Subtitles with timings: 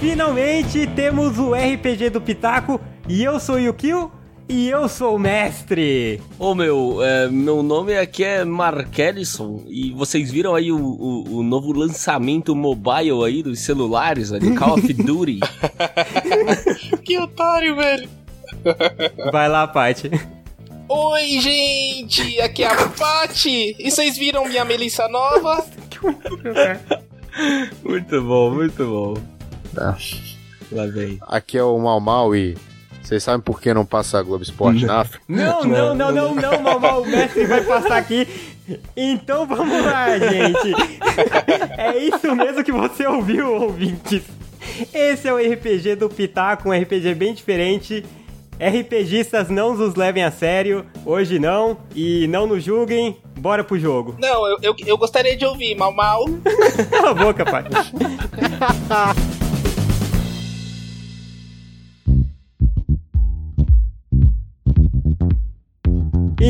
[0.00, 4.10] finalmente temos o RPG do Pitaco e eu sou o Yukio
[4.48, 6.20] e eu sou o mestre.
[6.38, 11.42] Ô meu, é, meu nome aqui é Markelison e vocês viram aí o, o, o,
[11.42, 15.40] novo lançamento mobile aí dos celulares, ali, Call of Duty.
[17.02, 18.08] que otário, velho.
[19.32, 20.10] Vai lá, Paty.
[20.88, 22.40] Oi, gente!
[22.40, 23.74] Aqui é a Paty!
[23.78, 25.64] E vocês viram minha Melissa nova?
[27.82, 29.35] muito bom, muito bom.
[29.76, 29.94] Tá.
[30.72, 31.18] Lá vem.
[31.28, 32.56] Aqui é o Mal Mal e
[33.02, 35.22] vocês sabem por que não passa a Globo Esporte na África?
[35.28, 38.26] Não, não, não, não, não, Mal Mal, o mestre vai passar aqui.
[38.96, 40.74] Então vamos lá, gente.
[41.78, 44.22] É isso mesmo que você ouviu, ouvintes.
[44.92, 48.04] Esse é o RPG do Pitaco, um RPG bem diferente.
[48.58, 54.16] RPGistas não os levem a sério, hoje não, e não nos julguem, bora pro jogo.
[54.18, 56.24] Não, eu, eu, eu gostaria de ouvir, mal mal.
[56.90, 57.64] Cala a boca, pai.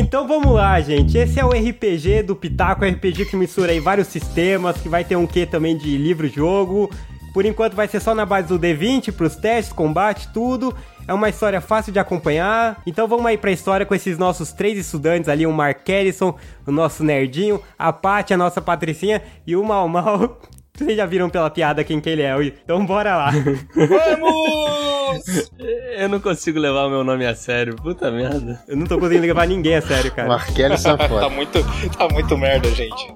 [0.07, 1.17] Então vamos lá, gente.
[1.17, 5.17] Esse é o RPG do Pitaco, RPG que mistura aí vários sistemas, que vai ter
[5.17, 6.89] um quê também de livro-jogo.
[7.33, 10.73] Por enquanto vai ser só na base do D20 pros testes, combate, tudo.
[11.05, 12.81] É uma história fácil de acompanhar.
[12.87, 16.35] Então vamos aí pra história com esses nossos três estudantes ali, o Mark Ellison,
[16.65, 20.39] o nosso nerdinho, a Paty, a nossa patricinha e o Mal Mal.
[20.77, 23.31] Vocês já viram pela piada quem que ele é, então bora lá.
[23.75, 25.51] Vamos!
[25.97, 28.61] Eu não consigo levar o meu nome a sério, puta merda.
[28.67, 30.27] Eu não tô conseguindo levar ninguém a sério, cara.
[30.27, 31.21] Marquelli Safora.
[31.21, 31.59] tá muito,
[31.97, 33.11] tá muito merda, gente.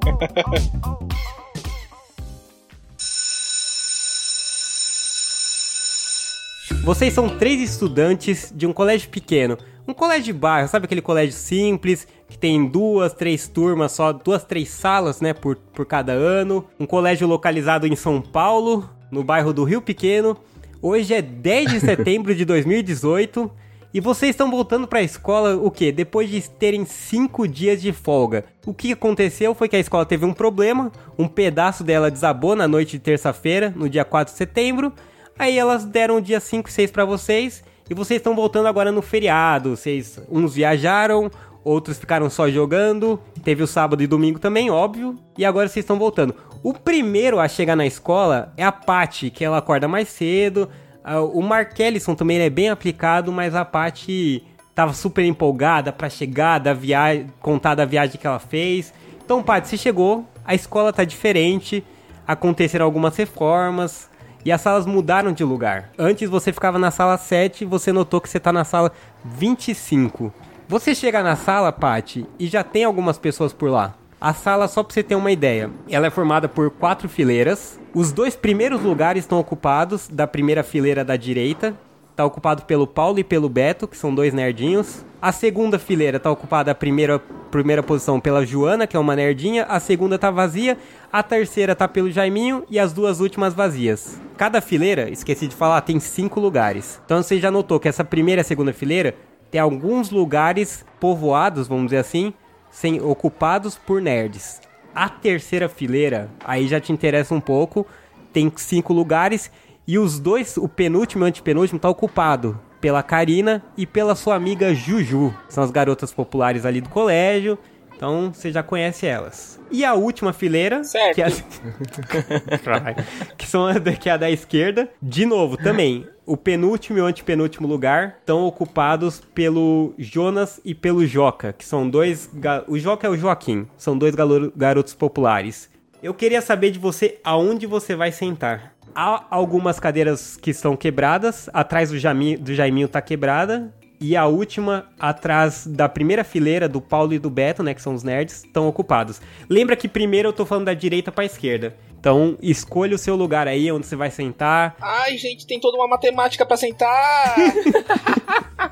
[6.83, 9.55] Vocês são três estudantes de um colégio pequeno.
[9.87, 14.43] Um colégio de bairro, sabe aquele colégio simples, que tem duas, três turmas só, duas,
[14.43, 16.65] três salas, né, por, por cada ano.
[16.79, 20.37] Um colégio localizado em São Paulo, no bairro do Rio Pequeno.
[20.81, 23.51] Hoje é 10 de setembro de 2018
[23.93, 25.91] e vocês estão voltando para a escola o que?
[25.91, 28.45] Depois de terem cinco dias de folga.
[28.65, 32.67] O que aconteceu foi que a escola teve um problema, um pedaço dela desabou na
[32.67, 34.93] noite de terça-feira, no dia 4 de setembro,
[35.41, 37.63] Aí elas deram o dia 5 e 6 pra vocês.
[37.89, 39.75] E vocês estão voltando agora no feriado.
[39.75, 41.31] Vocês, uns viajaram,
[41.63, 43.19] outros ficaram só jogando.
[43.43, 45.15] Teve o sábado e domingo também, óbvio.
[45.37, 46.35] E agora vocês estão voltando.
[46.63, 50.69] O primeiro a chegar na escola é a Paty, que ela acorda mais cedo.
[51.03, 54.43] Ah, o Mark Ellison também é bem aplicado, mas a Paty
[54.75, 58.93] tava super empolgada para chegar da viagem, contar da viagem que ela fez.
[59.23, 61.83] Então, Paty, você chegou, a escola tá diferente,
[62.27, 64.09] aconteceram algumas reformas,
[64.43, 65.89] e as salas mudaram de lugar.
[65.97, 68.91] Antes você ficava na sala 7 e você notou que você está na sala
[69.23, 70.33] 25.
[70.71, 73.93] Você chega na sala, Pati, e já tem algumas pessoas por lá.
[74.21, 77.77] A sala, só para você ter uma ideia, ela é formada por quatro fileiras.
[77.93, 81.75] Os dois primeiros lugares estão ocupados, da primeira fileira da direita,
[82.09, 85.03] está ocupado pelo Paulo e pelo Beto, que são dois nerdinhos.
[85.21, 89.65] A segunda fileira está ocupada a primeira, primeira posição pela Joana, que é uma nerdinha.
[89.65, 90.77] A segunda está vazia.
[91.11, 94.21] A terceira está pelo Jaiminho e as duas últimas vazias.
[94.37, 97.01] Cada fileira, esqueci de falar, tem cinco lugares.
[97.05, 99.15] Então você já notou que essa primeira e segunda fileira
[99.51, 102.33] tem alguns lugares povoados, vamos dizer assim,
[102.71, 104.61] sem ocupados por nerds.
[104.95, 107.85] A terceira fileira, aí já te interessa um pouco,
[108.31, 109.51] tem cinco lugares
[109.85, 114.35] e os dois, o penúltimo e o antepenúltimo, tá ocupado pela Karina e pela sua
[114.35, 115.33] amiga Juju.
[115.49, 117.59] São as garotas populares ali do colégio.
[118.01, 119.59] Então você já conhece elas.
[119.69, 121.13] E a última fileira, certo.
[121.13, 121.27] que, é
[123.37, 126.07] que são a, que é a da esquerda, de novo, também.
[126.25, 131.87] O penúltimo e o antepenúltimo lugar estão ocupados pelo Jonas e pelo Joca, que são
[131.87, 132.27] dois.
[132.67, 134.15] O Joca é o Joaquim, são dois
[134.55, 135.69] garotos populares.
[136.01, 138.73] Eu queria saber de você aonde você vai sentar.
[138.95, 144.25] Há algumas cadeiras que estão quebradas, atrás do, Jami, do Jaiminho tá quebrada, e a
[144.25, 148.43] última, atrás da primeira fileira do Paulo e do Beto, né, que são os nerds,
[148.43, 149.21] estão ocupados.
[149.47, 151.77] Lembra que primeiro eu tô falando da direita pra esquerda.
[151.99, 154.75] Então, escolha o seu lugar aí, onde você vai sentar.
[154.81, 157.35] Ai, gente, tem toda uma matemática para sentar.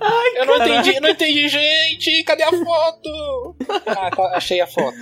[0.00, 2.22] Ai, eu não entendi, não entendi, gente.
[2.24, 3.56] Cadê a foto?
[3.86, 4.96] Ah, tá, achei a foto.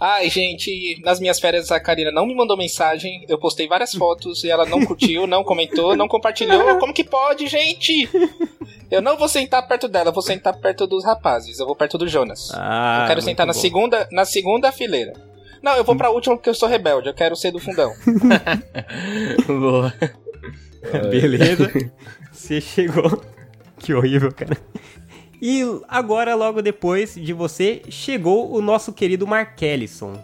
[0.00, 3.24] Ai, gente, nas minhas férias a Karina não me mandou mensagem.
[3.28, 6.78] Eu postei várias fotos e ela não curtiu, não comentou, não compartilhou.
[6.78, 8.08] Como que pode, gente?
[8.90, 11.58] Eu não vou sentar perto dela, eu vou sentar perto dos rapazes.
[11.58, 12.50] Eu vou perto do Jonas.
[12.54, 15.12] Ah, eu quero sentar na segunda, na segunda fileira.
[15.62, 17.92] Não, eu vou pra última porque eu sou rebelde, eu quero ser do fundão.
[19.46, 19.92] Boa.
[21.10, 21.70] Beleza.
[22.36, 23.22] Você chegou.
[23.78, 24.56] Que horrível, cara.
[25.40, 30.18] E agora, logo depois de você, chegou o nosso querido Mark Ellison.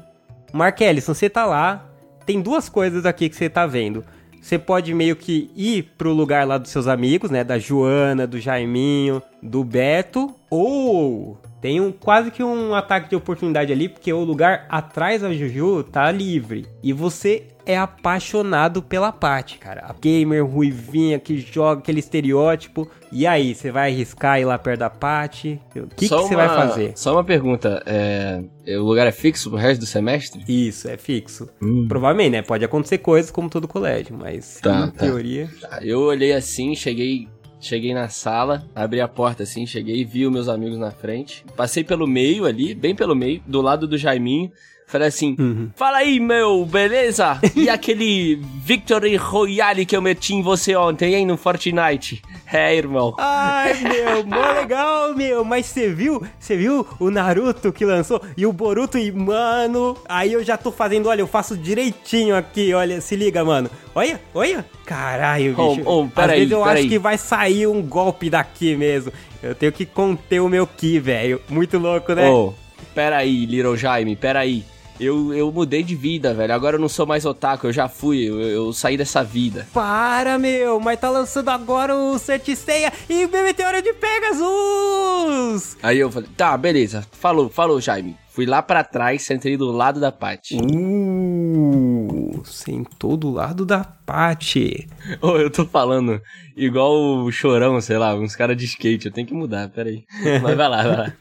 [0.55, 1.87] Mark Ellison, você tá lá,
[2.25, 4.03] tem duas coisas aqui que você tá vendo.
[4.41, 7.45] Você pode meio que ir pro lugar lá dos seus amigos, né?
[7.45, 10.35] Da Joana, do Jaiminho, do Beto.
[10.49, 15.33] Ou tem um, quase que um ataque de oportunidade ali, porque o lugar atrás da
[15.33, 16.67] Juju tá livre.
[16.83, 19.87] E você é apaixonado pela Paty, cara.
[19.89, 22.91] A gamer ruivinha que joga aquele estereótipo.
[23.13, 25.61] E aí, você vai arriscar ir lá perto da Paty?
[25.77, 26.95] O que você vai fazer?
[26.97, 27.81] Só uma pergunta.
[27.87, 30.43] É, é, o lugar é fixo pro resto do semestre?
[30.49, 31.49] Isso, é fixo.
[31.63, 31.87] Hum.
[31.89, 32.43] Provavelmente, né?
[32.43, 34.99] Pode acontecer coisas como todo colégio, mas Tá, em tá.
[34.99, 35.49] teoria.
[35.81, 37.29] Eu olhei assim, cheguei,
[37.63, 41.45] cheguei na sala, abri a porta assim, cheguei e vi os meus amigos na frente.
[41.57, 44.51] Passei pelo meio ali, bem pelo meio, do lado do Jaiminho.
[44.93, 45.71] Falei assim, Uhum.
[45.75, 47.41] fala aí, meu, beleza?
[47.57, 52.21] E aquele Victory Royale que eu meti em você ontem, hein, no Fortnite?
[52.53, 53.15] É, irmão.
[53.19, 55.43] Ai, meu, mó legal, meu.
[55.47, 56.23] Mas você viu?
[56.39, 58.21] Você viu o Naruto que lançou?
[58.37, 62.75] E o Boruto e, mano, aí eu já tô fazendo, olha, eu faço direitinho aqui,
[62.75, 63.71] olha, se liga, mano.
[63.95, 64.63] Olha, olha.
[64.85, 65.89] Caralho, bicho.
[65.89, 69.11] ô, Às peraí, vezes eu acho que vai sair um golpe daqui mesmo.
[69.43, 71.41] Eu tenho que conter o meu ki, velho.
[71.49, 72.29] Muito louco, né?
[72.29, 72.53] Ô,
[72.95, 74.63] peraí, Little Jaime, peraí.
[75.03, 76.55] Eu, eu mudei de vida, velho.
[76.55, 79.67] Agora eu não sou mais otaku, eu já fui, eu, eu saí dessa vida.
[79.73, 85.77] Para, meu, mas tá lançando agora o Serticeia e o Meteoro de Pegasus!
[85.83, 87.05] Aí eu falei, tá, beleza.
[87.11, 88.17] Falou, falou, Jaime.
[88.29, 90.57] Fui lá pra trás, sentei do lado da Paty.
[90.57, 94.89] Uh, sentou do lado da Paty.
[95.21, 96.19] Ô, eu tô falando
[96.57, 96.95] igual
[97.25, 99.07] o chorão, sei lá, uns caras de skate.
[99.07, 100.05] Eu tenho que mudar, peraí.
[100.43, 101.13] Mas vai lá, vai lá.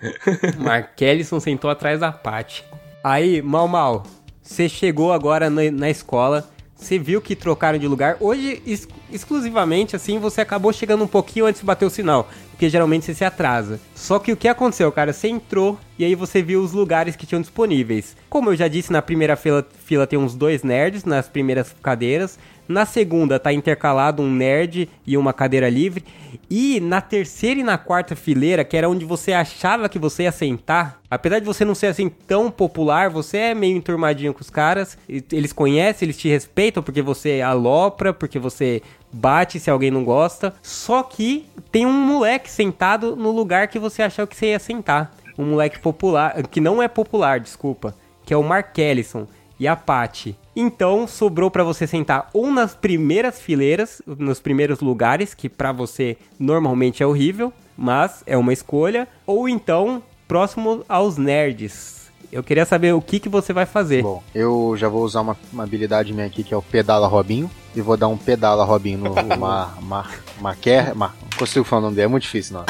[0.57, 2.63] Markelison sentou atrás da Paty.
[3.03, 4.03] Aí, mal, mal,
[4.43, 8.17] você chegou agora na, na escola, você viu que trocaram de lugar.
[8.19, 12.69] Hoje, ex- exclusivamente, assim, você acabou chegando um pouquinho antes de bater o sinal, porque
[12.69, 13.79] geralmente você se atrasa.
[13.95, 15.13] Só que o que aconteceu, cara?
[15.13, 18.15] Você entrou e aí você viu os lugares que tinham disponíveis.
[18.29, 22.37] Como eu já disse, na primeira fila, fila tem uns dois nerds nas primeiras cadeiras.
[22.71, 26.05] Na segunda tá intercalado um nerd e uma cadeira livre.
[26.49, 30.31] E na terceira e na quarta fileira, que era onde você achava que você ia
[30.31, 34.49] sentar, apesar de você não ser assim tão popular, você é meio enturmadinho com os
[34.49, 34.97] caras.
[35.07, 38.81] Eles conhecem, eles te respeitam porque você alopra, porque você
[39.11, 40.53] bate se alguém não gosta.
[40.61, 45.13] Só que tem um moleque sentado no lugar que você achou que você ia sentar.
[45.37, 47.93] Um moleque popular, que não é popular, desculpa,
[48.25, 49.27] que é o Mark Ellison
[49.59, 50.37] e a Paty.
[50.55, 56.17] Então sobrou pra você sentar ou nas primeiras fileiras, nos primeiros lugares, que pra você
[56.39, 62.01] normalmente é horrível, mas é uma escolha, ou então próximo aos nerds.
[62.31, 64.03] Eu queria saber o que, que você vai fazer.
[64.03, 67.51] Bom, eu já vou usar uma, uma habilidade minha aqui que é o pedala Robinho.
[67.75, 69.81] E vou dar um pedala Robinho no Mar.
[69.81, 70.19] Mar.
[70.39, 70.95] Maquer.
[70.95, 72.65] Mar, não consigo falar o nome dele, é muito difícil, não.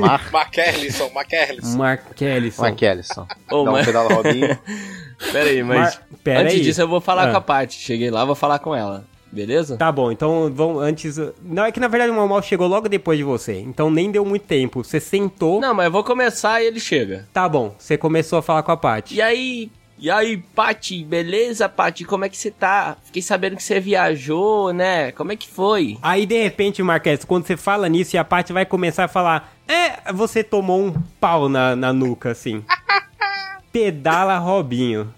[0.00, 0.30] Mar.
[0.32, 1.76] Maquerlisson, Maquerlisson.
[1.78, 2.62] Mark Ellison.
[2.62, 3.26] Maquelison.
[3.50, 4.56] Ô, Dá um pedala Robinho.
[5.32, 6.60] Pera aí, mas pera antes aí.
[6.62, 7.30] disso eu vou falar Ah.
[7.32, 7.74] com a Paty.
[7.80, 9.04] Cheguei lá, vou falar com ela.
[9.32, 9.76] Beleza?
[9.76, 11.16] Tá bom, então vamos antes.
[11.42, 14.24] Não, é que na verdade o Mal chegou logo depois de você, então nem deu
[14.24, 14.82] muito tempo.
[14.82, 15.60] Você sentou.
[15.60, 17.28] Não, mas eu vou começar e ele chega.
[17.32, 19.14] Tá bom, você começou a falar com a Paty.
[19.14, 22.04] E aí, e aí, Paty, beleza, Paty?
[22.04, 22.96] Como é que você tá?
[23.04, 25.12] Fiquei sabendo que você viajou, né?
[25.12, 25.96] Como é que foi?
[26.02, 29.52] Aí de repente, Marques, quando você fala nisso e a Paty vai começar a falar,
[29.68, 32.64] é, você tomou um pau na, na nuca, assim.
[33.72, 35.14] Pedala Robinho.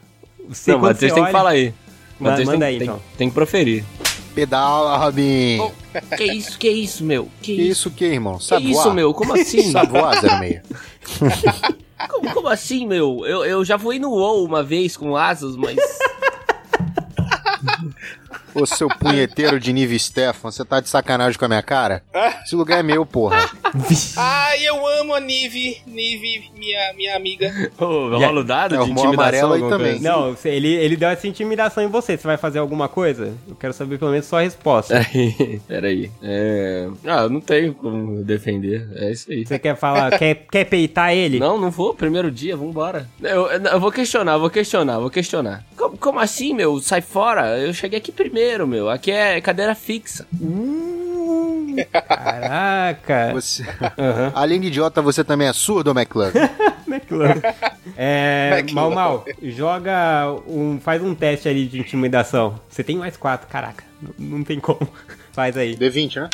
[0.49, 1.75] Você, não, Matheus você tem olha- que falar aí.
[2.19, 3.01] Ma- Matheus manda tem, aí, tem- então.
[3.19, 3.85] tem que proferir.
[4.35, 5.71] Pedala Robinho.
[6.17, 7.29] que isso, que isso, meu?
[7.43, 8.39] Que, Que isso que, irmão?
[8.39, 9.13] Que Sabe isso, meu?
[9.13, 9.71] Como assim?
[9.71, 10.63] Sabe voar, 06?
[12.11, 13.25] como, como assim, meu?
[13.27, 15.77] Eu, eu já fui no UOL uma vez com asas, mas.
[18.55, 22.03] Ô seu punheteiro de nível Stefan, você tá de sacanagem com a minha cara?
[22.45, 23.49] Esse lugar é meu, porra.
[24.17, 25.79] Ai, eu amo a Nive.
[25.87, 27.51] Nive, minha, minha amiga.
[27.79, 29.93] Ô, rola o dado É, de intimidação amarelo aí também.
[29.93, 32.17] coisa Não, você- ele, ele deu essa intimidação em você.
[32.17, 33.33] Você vai fazer alguma coisa?
[33.49, 34.99] Eu quero saber pelo menos sua resposta.
[34.99, 35.61] assim?
[35.67, 36.11] Peraí.
[36.23, 36.89] É...
[37.07, 38.87] Ah, eu não tenho como defender.
[38.97, 39.47] É isso aí.
[39.47, 41.39] Você quer falar, quer, quer peitar ele?
[41.39, 41.95] Não, não vou.
[41.95, 43.09] Primeiro dia, vambora.
[43.23, 45.65] Eu, eu, eu vou questionar, vou questionar, vou questionar.
[45.77, 46.79] Como, como assim, meu?
[46.81, 47.59] Sai fora.
[47.59, 48.89] Eu cheguei aqui primeiro, meu.
[48.89, 50.27] Aqui é cadeira fixa.
[50.41, 53.31] Uh, caraca.
[53.35, 53.65] Você...
[53.99, 54.33] Aham.
[54.35, 56.33] Além de idiota, você também é surdo, McLaren?
[56.87, 57.41] McLaren.
[57.97, 62.61] É, mal, mal, joga um, faz um teste ali de intimidação.
[62.69, 64.89] Você tem mais quatro, caraca, não, não tem como.
[65.33, 65.77] Faz aí.
[65.77, 66.31] D20, né?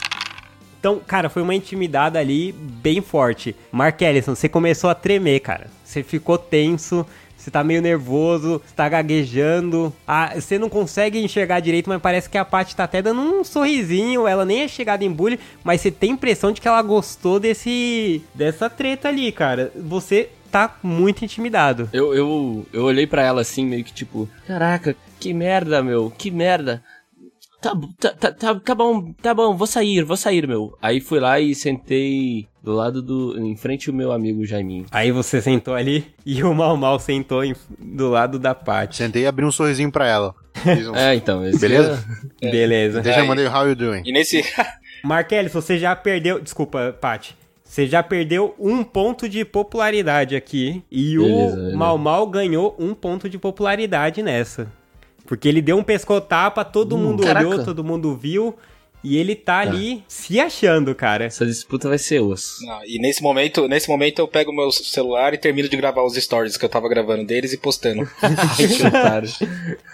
[0.81, 3.55] Então, cara, foi uma intimidada ali bem forte.
[3.73, 5.67] Mark Ellison, você começou a tremer, cara.
[5.85, 7.05] Você ficou tenso,
[7.49, 9.93] você tá meio nervoso, você tá gaguejando.
[10.07, 13.43] Ah, você não consegue enxergar direito, mas parece que a Paty tá até dando um
[13.43, 14.26] sorrisinho.
[14.26, 17.40] Ela nem é chegada em bullying, mas você tem a impressão de que ela gostou
[17.40, 19.73] desse dessa treta ali, cara.
[19.75, 21.88] Você tá muito intimidado.
[21.93, 26.31] Eu, eu, eu olhei pra ela assim, meio que tipo, caraca, que merda, meu, que
[26.31, 26.83] merda.
[27.61, 30.79] Tá, tá, tá, tá, tá bom, tá bom, vou sair, vou sair, meu.
[30.81, 33.37] Aí fui lá e sentei do lado do.
[33.37, 34.87] em frente ao meu amigo Jaiminho.
[34.93, 38.97] Aí você sentou ali e o Mal Mal sentou em- do lado da Paty.
[38.97, 40.35] Sentei e abri um sorrisinho pra ela.
[40.65, 42.05] Um- É, então, esse Beleza?
[42.41, 43.00] Beleza.
[43.00, 44.03] Deixa eu mandei how you doing.
[44.05, 44.45] E nesse.
[45.05, 46.41] Marquelis, você já perdeu.
[46.41, 47.37] Desculpa, Paty.
[47.65, 50.83] Você já perdeu um ponto de popularidade aqui.
[50.91, 51.77] E Beleza, o.
[51.77, 54.69] Mal Mal ganhou um ponto de popularidade nessa.
[55.28, 57.47] Porque ele deu um pescotapa, todo mundo caraca.
[57.47, 58.56] olhou, todo mundo viu.
[59.04, 61.26] E ele tá ali se achando, cara.
[61.26, 62.66] Essa disputa vai ser osso.
[62.66, 66.14] Não, e nesse momento, nesse momento eu pego meu celular e termino de gravar os
[66.14, 68.02] stories que eu tava gravando deles e postando.
[68.88, 69.28] otário.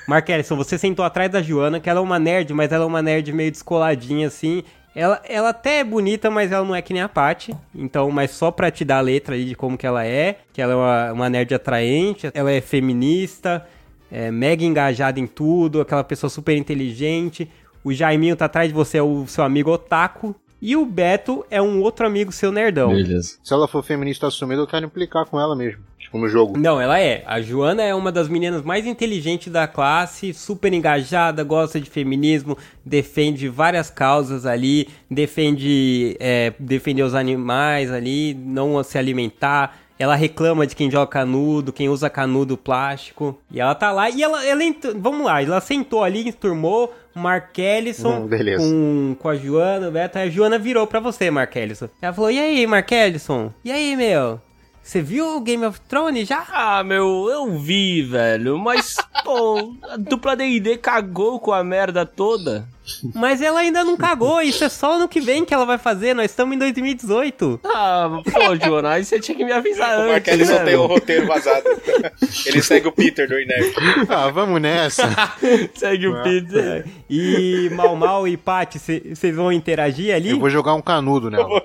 [0.06, 3.02] Markelson, você sentou atrás da Joana, que ela é uma nerd, mas ela é uma
[3.02, 4.62] nerd meio descoladinha, assim.
[4.94, 7.54] Ela, ela até é bonita, mas ela não é que nem a Paty.
[7.74, 10.62] Então, mas só pra te dar a letra aí de como que ela é, que
[10.62, 13.66] ela é uma, uma nerd atraente, ela é feminista,
[14.14, 17.50] é mega engajada em tudo, aquela pessoa super inteligente.
[17.82, 20.36] O Jaiminho tá atrás de você, é o seu amigo otaku.
[20.62, 22.88] E o Beto é um outro amigo seu nerdão.
[22.88, 23.36] Beleza.
[23.42, 25.82] Se ela for feminista assumida, eu quero implicar com ela mesmo.
[25.98, 26.56] Tipo, no jogo.
[26.56, 27.24] Não, ela é.
[27.26, 32.56] A Joana é uma das meninas mais inteligentes da classe, super engajada, gosta de feminismo,
[32.86, 39.76] defende várias causas ali, defende é, defender os animais ali, não se alimentar.
[39.98, 43.38] Ela reclama de quem joga canudo, quem usa canudo plástico.
[43.50, 44.60] E ela tá lá e ela, ela
[44.96, 48.26] vamos lá, ela sentou ali, enturmou o Mark Ellison
[48.60, 50.18] Hum, com, com a Joana, o Beto.
[50.18, 51.88] Aí a Joana virou pra você, Mark Ellison.
[52.02, 53.52] Ela falou: E aí, Mark Ellison?
[53.64, 54.40] E aí, meu?
[54.84, 56.44] Você viu o Game of Thrones já?
[56.52, 62.68] Ah, meu, eu vi, velho, mas, pô, a dupla D&D cagou com a merda toda.
[63.14, 66.12] Mas ela ainda não cagou, isso é só ano que vem que ela vai fazer,
[66.12, 67.60] nós estamos em 2018.
[67.64, 70.74] Ah, pô, Joana, aí você tinha que me avisar o antes, Marquelli né, só tem
[70.74, 70.86] o meu?
[70.86, 71.64] roteiro vazado.
[72.44, 73.74] Ele segue o Peter do Inert.
[74.06, 75.08] Ah, vamos nessa.
[75.74, 76.86] Segue o Peter.
[77.08, 80.30] E Mal Mal e Paty, vocês vão interagir ali?
[80.30, 81.62] Eu vou jogar um canudo nela.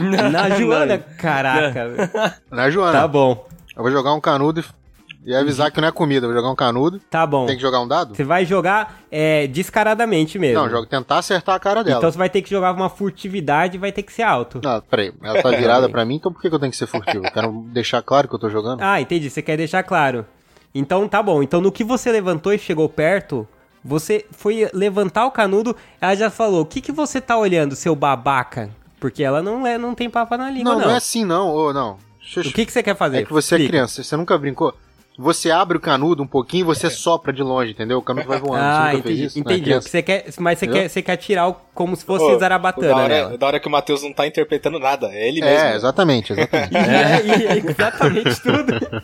[0.00, 1.88] Na Joana, caraca.
[1.88, 2.10] velho.
[2.50, 2.92] Na Joana.
[3.00, 3.46] Tá bom,
[3.76, 6.24] Eu vou jogar um canudo e, e avisar que não é comida.
[6.26, 6.98] Eu vou jogar um canudo.
[7.10, 7.46] tá bom.
[7.46, 8.14] Tem que jogar um dado?
[8.16, 10.62] Você vai jogar é, descaradamente mesmo.
[10.62, 11.98] Não, jogo tentar acertar a cara dela.
[11.98, 14.60] Então você vai ter que jogar uma furtividade e vai ter que ser alto.
[14.62, 15.12] Não, peraí.
[15.22, 17.26] Ela tá virada pra mim, então por que que eu tenho que ser furtivo?
[17.26, 18.80] Eu quero deixar claro que eu tô jogando.
[18.82, 19.28] Ah, entendi.
[19.28, 20.24] Você quer deixar claro.
[20.74, 21.42] Então tá bom.
[21.42, 23.46] Então no que você levantou e chegou perto,
[23.84, 27.94] você foi levantar o canudo, ela já falou: O que, que você tá olhando, seu
[27.94, 28.70] babaca?
[29.02, 30.86] Porque ela não, é, não tem papo na língua, não, não.
[30.86, 31.50] não é assim não.
[31.50, 31.98] Ô, não.
[32.36, 33.18] Eu- O que, que você quer fazer?
[33.18, 33.68] É que você é Explica.
[33.72, 34.72] criança, você nunca brincou?
[35.18, 37.98] Você abre o canudo um pouquinho e você sopra de longe, entendeu?
[37.98, 38.62] O canudo vai voando.
[38.64, 39.18] Ah, você nunca entendi.
[39.18, 39.44] fez isso?
[39.44, 39.70] Não é entendi.
[39.78, 40.82] Que você quer, mas você Entendeu?
[40.84, 43.38] quer, você quer tirar o, como se fosse Ô, zarabatana da hora, nela.
[43.38, 45.08] da hora que o Matheus não tá interpretando nada.
[45.12, 45.58] É ele mesmo.
[45.66, 46.72] É, exatamente, exatamente.
[46.74, 49.02] É, é exatamente tudo.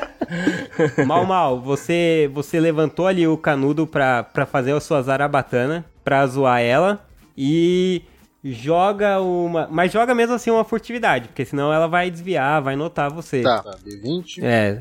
[1.06, 6.26] mal, mal, você, você levantou ali o canudo pra, pra fazer a sua zarabatana, pra
[6.26, 7.04] zoar ela,
[7.36, 8.02] e
[8.42, 9.68] joga uma...
[9.70, 13.42] Mas joga mesmo assim uma furtividade, porque senão ela vai desviar, vai notar você.
[13.42, 14.78] tá, tá, D20, É,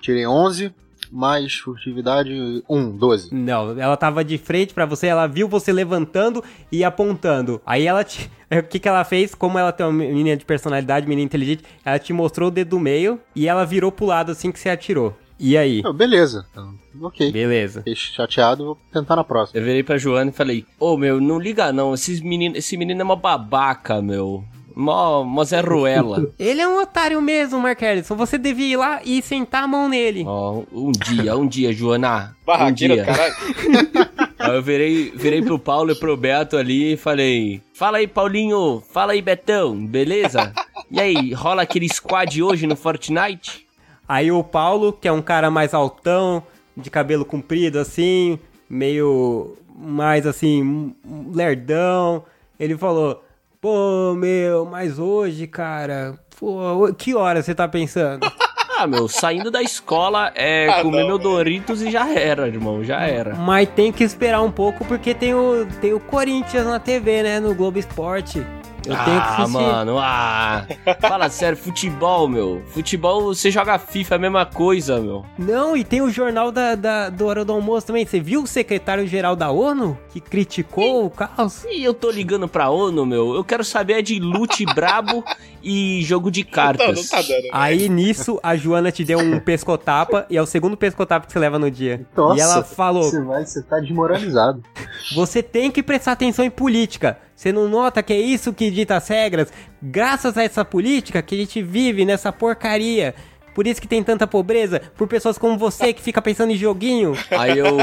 [0.00, 0.74] tirei 11,
[1.10, 2.32] mais furtividade
[2.68, 3.34] 1, 12.
[3.34, 7.60] não, ela tava de frente pra você, ela viu você levantando e apontando.
[7.66, 8.30] Aí ela te...
[8.52, 9.34] O que que ela fez?
[9.34, 12.78] Como ela tem uma menina de personalidade, menina inteligente, ela te mostrou o dedo do
[12.78, 15.16] meio e ela virou pro lado assim que você atirou.
[15.42, 15.82] E aí?
[15.92, 16.72] Beleza, então,
[17.02, 17.32] ok.
[17.32, 17.80] Beleza.
[17.80, 19.58] Fiquei chateado, vou tentar na próxima.
[19.58, 23.00] Eu virei pra Joana e falei, ô, meu, não liga não, esses menino, esse menino
[23.00, 24.44] é uma babaca, meu.
[24.74, 26.32] Mó, mó Zé Ruela.
[26.38, 28.14] Ele é um otário mesmo, Mark Ellison.
[28.16, 30.24] Você devia ir lá e sentar a mão nele.
[30.26, 32.36] Ó, um dia, um dia, Joana.
[32.42, 33.04] Um Barraqueiro, dia.
[33.04, 33.34] caralho.
[34.38, 38.82] Aí eu virei, virei pro Paulo e pro Beto ali e falei: Fala aí, Paulinho.
[38.92, 39.86] Fala aí, Betão.
[39.86, 40.52] Beleza?
[40.90, 43.64] E aí, rola aquele squad hoje no Fortnite?
[44.08, 46.42] Aí o Paulo, que é um cara mais altão,
[46.76, 50.94] de cabelo comprido assim, meio mais assim,
[51.34, 52.24] lerdão,
[52.58, 53.22] ele falou:
[53.60, 58.30] Pô, meu, mas hoje, cara, pô, que hora você tá pensando?
[58.74, 61.18] Ah, meu, saindo da escola é Ah, comer não, meu.
[61.18, 63.34] Doritos e já era, irmão, já era.
[63.36, 67.38] Mas tem que esperar um pouco porque tem o, tem o Corinthians na TV, né?
[67.38, 68.44] No Globo Esporte.
[68.86, 69.52] Eu tenho que ah, assistir.
[69.52, 70.66] mano, ah.
[71.00, 72.62] Fala sério, futebol, meu.
[72.68, 75.24] Futebol, você joga FIFA, é a mesma coisa, meu.
[75.38, 78.04] Não, e tem o jornal da, da, do Hora do Almoço também.
[78.04, 81.64] Você viu o secretário-geral da ONU que criticou o caos?
[81.64, 83.34] E eu tô ligando pra ONU, meu.
[83.34, 85.24] Eu quero saber é de lute brabo
[85.62, 86.96] e jogo de Não, cartas.
[86.96, 87.48] não tá dando.
[87.52, 91.38] Aí nisso a Joana te deu um pescotapa e é o segundo pescotapa que você
[91.38, 92.06] leva no dia.
[92.16, 94.62] Nossa, e ela falou: Você vai, você tá desmoralizado.
[95.14, 97.18] Você tem que prestar atenção em política.
[97.34, 99.52] Você não nota que é isso que dita as regras?
[99.82, 103.14] Graças a essa política que a gente vive nessa porcaria.
[103.54, 107.14] Por isso que tem tanta pobreza, por pessoas como você que fica pensando em joguinho.
[107.30, 107.76] Aí eu.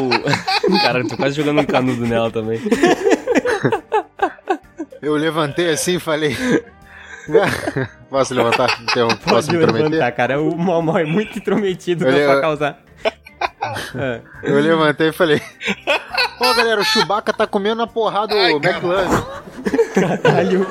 [0.82, 2.60] Cara, eu tô quase jogando um canudo nela também.
[5.02, 6.36] Eu levantei assim e falei.
[8.10, 8.78] Posso levantar?
[8.84, 9.90] Então, posso Pode me intrometer?
[9.92, 10.42] levantar, cara.
[10.42, 12.80] O Mal Mal é muito intrometido Ele pra é- causar.
[13.96, 14.22] É.
[14.44, 15.42] Eu levantei e falei.
[16.42, 19.24] Ó, galera, o Chewbacca tá comendo a porrada do McLaren.
[19.94, 20.68] Caralho.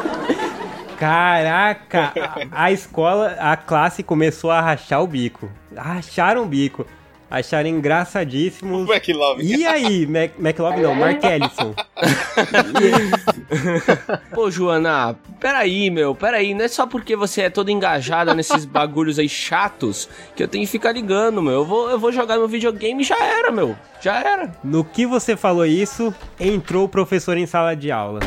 [0.99, 2.13] Caraca,
[2.53, 5.49] a, a escola, a classe começou a rachar o bico.
[5.77, 6.85] Racharam o bico.
[7.31, 8.89] Acharam engraçadíssimos.
[8.89, 9.45] McLovin.
[9.45, 11.75] E aí, Mac, McLovin não, Mark Ellison.
[14.35, 16.55] Pô, Joana, peraí, meu, peraí.
[16.55, 20.65] Não é só porque você é toda engajada nesses bagulhos aí chatos que eu tenho
[20.65, 21.53] que ficar ligando, meu.
[21.55, 23.77] Eu vou, eu vou jogar meu videogame e já era, meu.
[24.01, 24.53] Já era.
[24.63, 28.21] No que você falou isso, entrou o professor em sala de aula.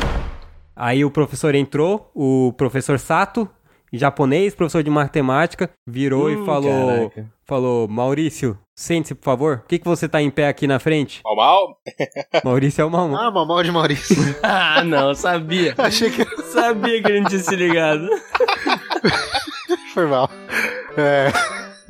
[0.74, 3.48] Aí o professor entrou, o professor Sato,
[3.92, 7.26] japonês, professor de matemática, virou e Hum, falou: caraca.
[7.44, 9.58] falou, Maurício, sente-se, por favor.
[9.58, 11.20] Por que, que você tá em pé aqui na frente?
[11.24, 11.78] Mal, mal.
[12.44, 13.20] Maurício é o Malmão.
[13.20, 14.16] Ah, mamão de Maurício.
[14.42, 15.74] Ah, não, sabia.
[15.78, 18.08] Achei que Sabia que ele não tinha se ligado.
[19.94, 20.28] foi mal.
[20.96, 21.32] É.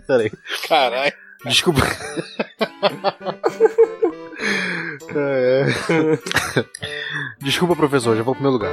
[0.06, 0.30] Peraí.
[0.68, 1.12] Caralho.
[1.46, 1.80] Desculpa.
[5.14, 5.66] É.
[7.40, 8.70] Desculpa, professor, já vou pro meu lugar.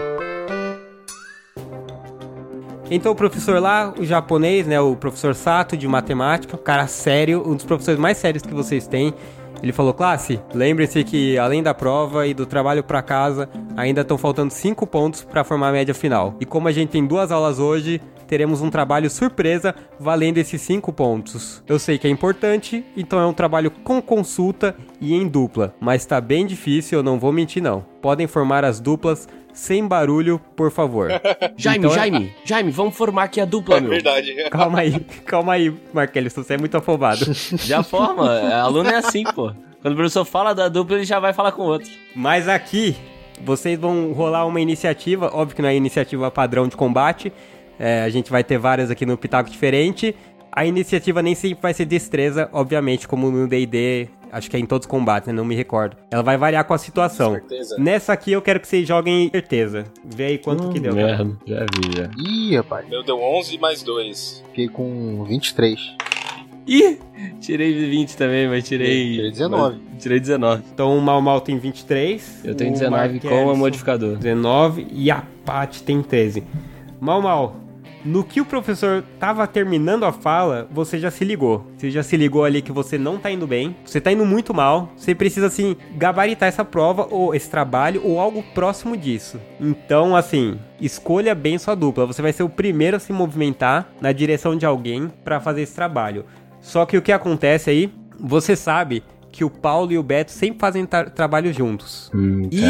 [2.91, 7.43] Então o professor lá, o japonês, né, o professor Sato de matemática, um cara sério,
[7.45, 9.13] um dos professores mais sérios que vocês têm.
[9.61, 14.17] Ele falou: "Classe, lembre-se que além da prova e do trabalho pra casa, ainda estão
[14.17, 16.35] faltando 5 pontos pra formar a média final.
[16.39, 20.91] E como a gente tem duas aulas hoje, teremos um trabalho surpresa valendo esses 5
[20.93, 21.61] pontos.
[21.67, 26.05] Eu sei que é importante, então é um trabalho com consulta e em dupla, mas
[26.05, 27.83] tá bem difícil, eu não vou mentir não.
[28.01, 29.27] Podem formar as duplas
[29.59, 31.09] sem barulho, por favor."
[31.57, 33.89] Jaime, Então é- Jaime, Jaime, vamos formar aqui a dupla, É meu.
[33.89, 34.33] verdade.
[34.49, 37.25] Calma aí, calma aí, Marquelis, você é muito afobado.
[37.65, 38.29] Já forma.
[38.53, 39.51] Aluno é assim, pô.
[39.81, 41.89] Quando o professor fala da dupla, ele já vai falar com o outro.
[42.15, 42.95] Mas aqui,
[43.45, 47.31] vocês vão rolar uma iniciativa, óbvio que não é iniciativa padrão de combate,
[47.79, 50.13] é, a gente vai ter várias aqui no Pitaco Diferente.
[50.51, 54.65] A iniciativa nem sempre vai ser destreza, obviamente, como no D&D, acho que é em
[54.65, 55.33] todos os combates, né?
[55.33, 55.97] não me recordo.
[56.11, 57.33] Ela vai variar com a situação.
[57.33, 57.77] Certeza.
[57.77, 59.85] Nessa aqui eu quero que vocês joguem certeza.
[60.03, 60.93] Vê aí quanto que deu.
[60.93, 62.09] Merda, já vi, já.
[62.17, 64.43] Ih, rapaz, Meu deu 11 mais 2.
[64.49, 65.79] fiquei com 23.
[66.67, 66.99] Ih,
[67.39, 69.15] tirei 20 também, mas tirei...
[69.15, 69.77] Tirei 19.
[69.77, 70.63] mas Tirei 19.
[70.73, 72.41] Então o Mal Mal tem 23.
[72.45, 74.17] Eu tenho o 19 Mark com Ellison modificador.
[74.17, 76.43] 19 e a Paty tem 13.
[76.99, 77.55] Mal, mal.
[78.09, 81.67] No que o professor tava terminando a fala, você já se ligou.
[81.77, 84.51] Você já se ligou ali que você não tá indo bem, você tá indo muito
[84.51, 89.39] mal, você precisa assim gabaritar essa prova ou esse trabalho ou algo próximo disso.
[89.61, 92.07] Então, assim, escolha bem sua dupla.
[92.07, 95.75] Você vai ser o primeiro a se movimentar na direção de alguém para fazer esse
[95.75, 96.25] trabalho.
[96.59, 100.59] Só que o que acontece aí, você sabe que o Paulo e o Beto sempre
[100.59, 102.09] fazem tra trabalho juntos.
[102.13, 102.61] Hum, E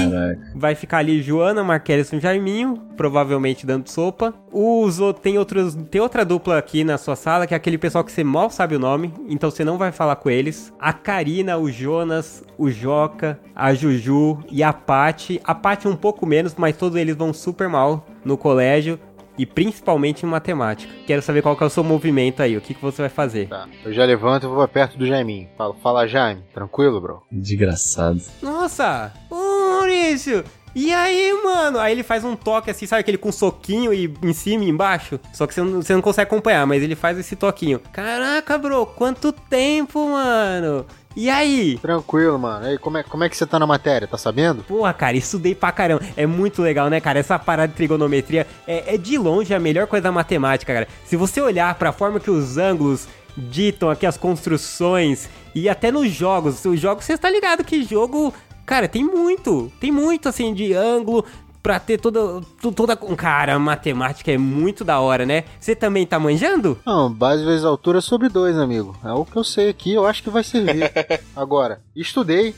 [0.56, 4.34] vai ficar ali Joana, Marquelis e Jaiminho, provavelmente dando sopa.
[4.52, 8.04] Os outros, tem, outros, tem outra dupla aqui na sua sala, que é aquele pessoal
[8.04, 10.74] que você mal sabe o nome, então você não vai falar com eles.
[10.80, 15.40] A Karina, o Jonas, o Joca, a Juju e a Paty.
[15.44, 19.00] A Paty um pouco menos, mas todos eles vão super mal no colégio.
[19.40, 20.94] E principalmente em matemática.
[21.08, 23.48] Quero saber qual que é o seu movimento aí, o que, que você vai fazer.
[23.48, 23.70] Tá.
[23.86, 25.48] Eu já levanto e vou pra perto do Jaiminho.
[25.58, 27.24] Falo, fala Jaime, tranquilo, bro?
[27.32, 28.22] Desgraçado.
[28.42, 29.14] Nossa!
[29.30, 30.44] Ô Maurício!
[30.76, 31.80] E aí, mano?
[31.80, 33.00] Aí ele faz um toque assim, sabe?
[33.00, 35.20] Aquele com soquinho e em cima e embaixo.
[35.34, 37.80] Só que você não, você não consegue acompanhar, mas ele faz esse toquinho.
[37.92, 40.86] Caraca, bro, quanto tempo, mano!
[41.16, 41.78] E aí?
[41.82, 42.66] Tranquilo, mano.
[42.66, 44.08] E aí, como é, como é que você tá na matéria?
[44.08, 44.64] Tá sabendo?
[44.64, 46.02] Porra, cara, estudei pra caramba.
[46.16, 47.20] É muito legal, né, cara?
[47.20, 50.88] Essa parada de trigonometria é, é de longe a melhor coisa da matemática, cara.
[51.06, 56.12] Se você olhar pra forma que os ângulos ditam aqui as construções e até nos
[56.12, 58.34] jogos, os jogos você tá ligado que jogo,
[58.66, 61.26] cara, tem muito, tem muito assim de ângulo
[61.62, 65.44] pra ter toda to- toda cara, a matemática é muito da hora, né?
[65.60, 66.78] Você também tá manjando?
[66.86, 68.96] Não, base vezes altura é sobre dois, amigo.
[69.04, 70.92] É o que eu sei aqui, eu acho que vai servir.
[71.36, 72.56] Agora, estudei.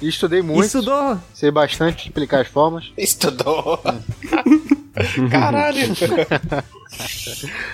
[0.00, 0.64] Estudei muito.
[0.66, 1.18] Estudou?
[1.32, 2.92] Sei bastante explicar as formas.
[2.98, 3.80] Estudou.
[5.30, 5.78] Caralho.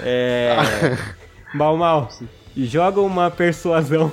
[0.00, 0.56] É.
[1.54, 2.08] mal, mal.
[2.56, 4.12] Joga uma persuasão.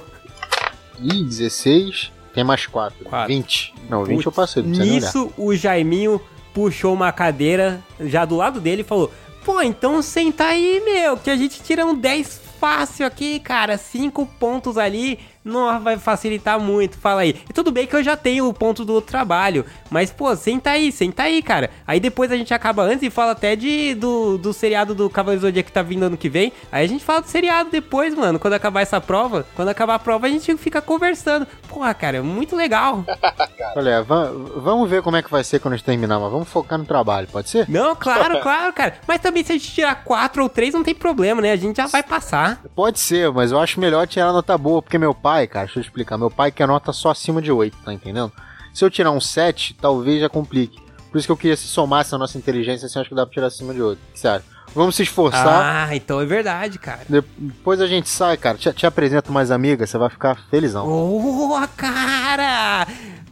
[0.99, 2.11] Ih, 16.
[2.33, 3.05] Tem mais 4.
[3.05, 3.27] Quatro.
[3.27, 3.73] 20.
[3.89, 4.63] Não, 20 eu passei.
[4.63, 6.21] Nisso, o Jaiminho
[6.53, 9.11] puxou uma cadeira já do lado dele e falou:
[9.43, 13.77] Pô, então senta aí, meu, que a gente tira um 10 fácil aqui, cara.
[13.77, 16.97] Cinco pontos ali não vai facilitar muito.
[16.97, 17.35] Fala aí.
[17.49, 19.65] E tudo bem que eu já tenho o ponto do outro trabalho.
[19.89, 21.69] Mas, pô, senta aí, senta aí, cara.
[21.87, 25.41] Aí depois a gente acaba antes e fala até de do, do seriado do Cavaleiro
[25.41, 26.51] Zodíaco que tá vindo ano que vem.
[26.71, 28.39] Aí a gente fala do seriado depois, mano.
[28.39, 29.45] Quando acabar essa prova.
[29.55, 31.47] Quando acabar a prova, a gente fica conversando.
[31.67, 33.03] Porra, cara, é muito legal.
[33.75, 36.47] Olha, va- vamos ver como é que vai ser quando a gente terminar, mas vamos
[36.49, 37.65] focar no trabalho, pode ser?
[37.69, 38.95] Não, claro, claro, cara.
[39.07, 41.51] Mas também se a gente tirar quatro ou três, não tem problema, né?
[41.51, 42.61] A gente já vai passar.
[42.75, 45.83] Pode ser, mas eu acho melhor tirar nota boa, porque meu pai, cara, deixa eu
[45.83, 48.31] explicar, meu pai quer nota só acima de 8, tá entendendo?
[48.73, 50.79] Se eu tirar um 7, talvez já complique.
[51.11, 53.33] Por isso que eu queria se somasse a nossa inteligência, assim, acho que dá pra
[53.33, 53.97] tirar acima de 8.
[53.99, 54.45] O que você acha?
[54.75, 56.99] Vamos se esforçar, Ah, então é verdade, cara.
[57.09, 60.87] depois a gente sai, cara, te, te apresento mais amiga, você vai ficar felizão.
[60.87, 62.85] Oh, cara!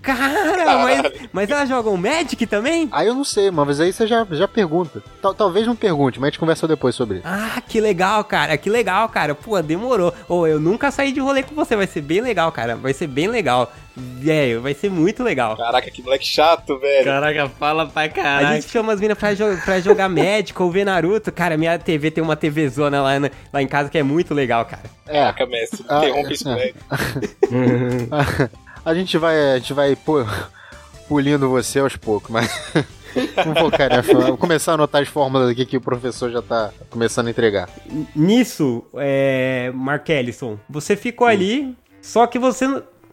[0.07, 2.87] Cara, mas, mas elas jogam Magic também?
[2.91, 5.03] Aí eu não sei, mas aí você já, já pergunta.
[5.21, 7.27] Tal- talvez não pergunte, mas a gente conversa depois sobre isso.
[7.27, 8.57] Ah, que legal, cara.
[8.57, 9.35] Que legal, cara.
[9.35, 10.13] Pô, demorou.
[10.29, 11.75] Ô, eu nunca saí de rolê com você.
[11.75, 12.75] Vai ser bem legal, cara.
[12.75, 13.71] Vai ser bem legal.
[13.99, 15.57] Velho, vai ser muito legal.
[15.57, 17.03] Caraca, que moleque chato, velho.
[17.05, 18.61] Caraca, fala pra A caralho.
[18.61, 21.31] gente chama as minas pra, jo pra jogar Magic ou ver Naruto.
[21.31, 24.35] Cara, minha TV tem uma TV zona lá, na- lá em casa que é muito
[24.35, 24.83] legal, cara.
[25.07, 25.83] É, Caraca, mestre.
[25.89, 26.55] Ah, Interrompe isso, é.
[26.55, 26.75] velho.
[28.87, 30.25] a gente vai, a gente vai pô,
[31.09, 32.49] pulindo você aos poucos, mas
[33.35, 34.13] vamos focar nessa.
[34.13, 37.69] Vou começar a anotar as fórmulas aqui que o professor já tá começando a entregar.
[38.15, 42.65] Nisso, é, Mark Ellison, você ficou ali, só que você.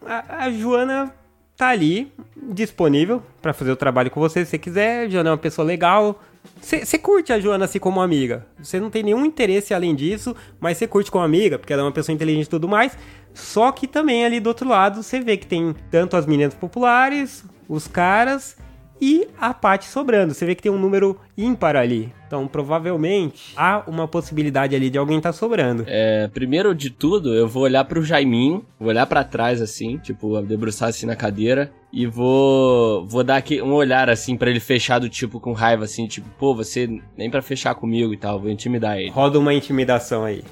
[0.05, 1.13] A, a Joana
[1.57, 5.07] tá ali, disponível pra fazer o trabalho com você se você quiser.
[5.07, 6.21] A Joana é uma pessoa legal.
[6.61, 8.45] Você você curte a Joana assim como amiga.
[8.63, 11.85] Você não tem nenhum interesse além disso, mas você curte como amiga, porque ela é
[11.85, 12.97] uma pessoa inteligente e tudo mais.
[13.35, 17.43] Só que também ali do outro lado você vê que tem tanto as meninas populares,
[17.67, 18.57] os caras
[18.99, 20.33] e a parte sobrando.
[20.33, 22.13] Você vê que tem um número ímpar ali.
[22.25, 25.83] Então, provavelmente, há uma possibilidade ali de alguém tá sobrando.
[25.85, 30.41] É, primeiro de tudo, eu vou olhar pro Jaiminho, vou olhar pra trás assim, tipo,
[30.41, 35.07] debruçar assim na cadeira e vou vou dar aqui um olhar assim pra ele fechado
[35.09, 38.97] tipo com raiva assim, tipo, pô, você nem pra fechar comigo e tal, vou intimidar
[38.97, 39.09] ele.
[39.09, 40.43] Roda uma intimidação aí.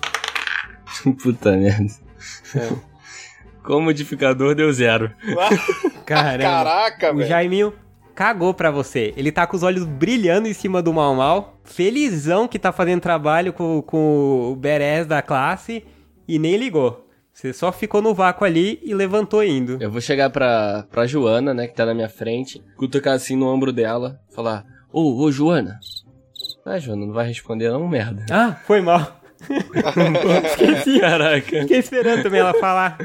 [1.24, 2.04] Puta merda.
[2.56, 2.70] É.
[3.64, 5.12] Com modificador deu zero.
[6.06, 6.44] Caramba.
[6.44, 7.30] Caraca, o velho.
[7.30, 7.74] Jaiminho
[8.14, 9.14] cagou pra você.
[9.16, 11.60] Ele tá com os olhos brilhando em cima do Mal Mal.
[11.64, 15.84] Felizão que tá fazendo trabalho com, com o Beres da classe
[16.28, 17.08] e nem ligou.
[17.34, 19.78] Você só ficou no vácuo ali e levantou indo.
[19.82, 23.48] Eu vou chegar pra, pra Joana, né, que tá na minha frente, cutucar assim no
[23.48, 25.80] ombro dela, falar: Ô, ô, Joana.
[26.64, 28.24] Ah, Joana, não vai responder não, merda.
[28.30, 29.20] Ah, foi mal.
[30.46, 31.00] Esqueci.
[31.00, 31.62] Caraca.
[31.62, 32.98] Fiquei esperando também ela falar.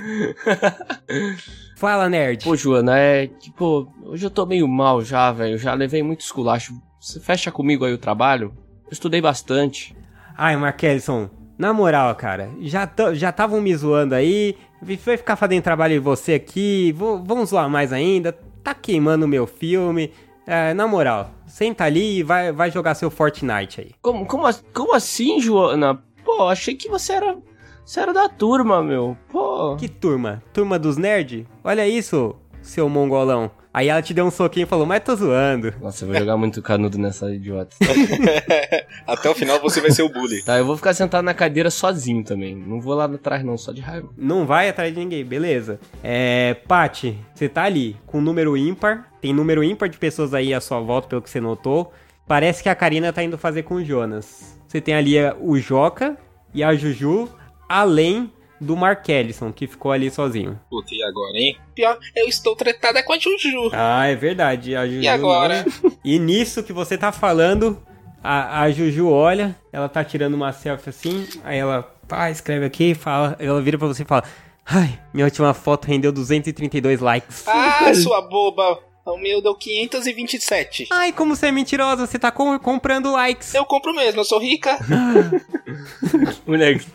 [1.77, 2.45] Fala, nerd.
[2.45, 5.59] Pô, Joana, é que, pô, hoje eu tô meio mal já, velho.
[5.59, 6.75] Já levei muito esculacho.
[7.01, 8.53] Você fecha comigo aí o trabalho?
[8.87, 9.97] Eu estudei bastante.
[10.37, 12.85] Ai, Markelson, na moral, cara, já
[13.31, 17.93] estavam me zoando aí, vai ficar fazendo trabalho em você aqui, vou, vamos zoar mais
[17.93, 20.13] ainda, tá queimando o meu filme.
[20.47, 23.91] É, na moral, senta ali e vai, vai jogar seu Fortnite aí.
[24.01, 26.03] Como, como, como assim, Joana?
[26.29, 27.39] Pô, achei que você era.
[27.87, 29.17] Você era da turma, meu.
[29.31, 29.77] Pô.
[29.77, 30.43] Que turma?
[30.53, 31.49] Turma dos nerd?
[31.65, 33.51] Olha isso, seu mongolão.
[33.73, 35.73] Aí ela te deu um soquinho e falou, mas tô zoando.
[35.81, 37.75] Nossa, eu vou jogar muito canudo nessa idiota.
[39.09, 40.43] Até o final você vai ser o bully.
[40.43, 42.55] tá, eu vou ficar sentado na cadeira sozinho também.
[42.55, 44.11] Não vou lá atrás, não, só de raiva.
[44.15, 45.81] Não vai atrás de ninguém, beleza.
[46.03, 49.11] É, Paty, você tá ali com número ímpar.
[49.19, 51.91] Tem número ímpar de pessoas aí à sua volta, pelo que você notou.
[52.27, 54.58] Parece que a Karina tá indo fazer com o Jonas.
[54.69, 56.17] Você tem ali o Joca
[56.55, 57.29] e a Juju,
[57.69, 60.59] além do Mark Ellison, que ficou ali sozinho.
[60.69, 61.57] Puta, e agora, hein?
[61.75, 63.71] Pior, eu estou tretada com a Juju.
[63.73, 64.77] Ah, é verdade.
[64.77, 65.65] A Juju E agora?
[65.83, 67.81] não- E nisso que você tá falando,
[68.23, 72.95] a, a Juju olha, ela tá tirando uma selfie assim, aí ela pá, escreve aqui,
[72.95, 74.25] fala, ela vira pra você e fala:
[74.67, 77.47] Ai, minha última foto rendeu 232 likes.
[77.47, 78.81] Ah, sua boba.
[79.13, 80.89] O meu deu 527.
[80.91, 83.55] Ai, como você é mentirosa, você tá com- comprando likes.
[83.55, 84.77] Eu compro mesmo, eu sou rica.
[86.47, 86.87] Moleque,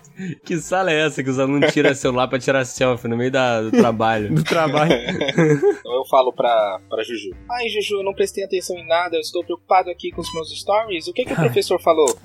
[0.46, 3.62] que sala é essa que os alunos tiram celular pra tirar selfie no meio da,
[3.62, 4.34] do trabalho?
[4.34, 4.94] Do trabalho.
[5.84, 7.32] Então eu falo pra, pra Juju.
[7.50, 10.50] Ai, Juju, eu não prestei atenção em nada, eu estou preocupado aqui com os meus
[10.58, 11.08] stories.
[11.08, 12.18] O que, que o professor falou?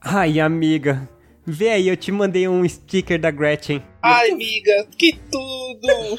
[0.00, 1.08] Ai, amiga.
[1.50, 3.82] Vê aí, eu te mandei um sticker da Gretchen.
[4.02, 6.18] Ai, amiga, que tudo!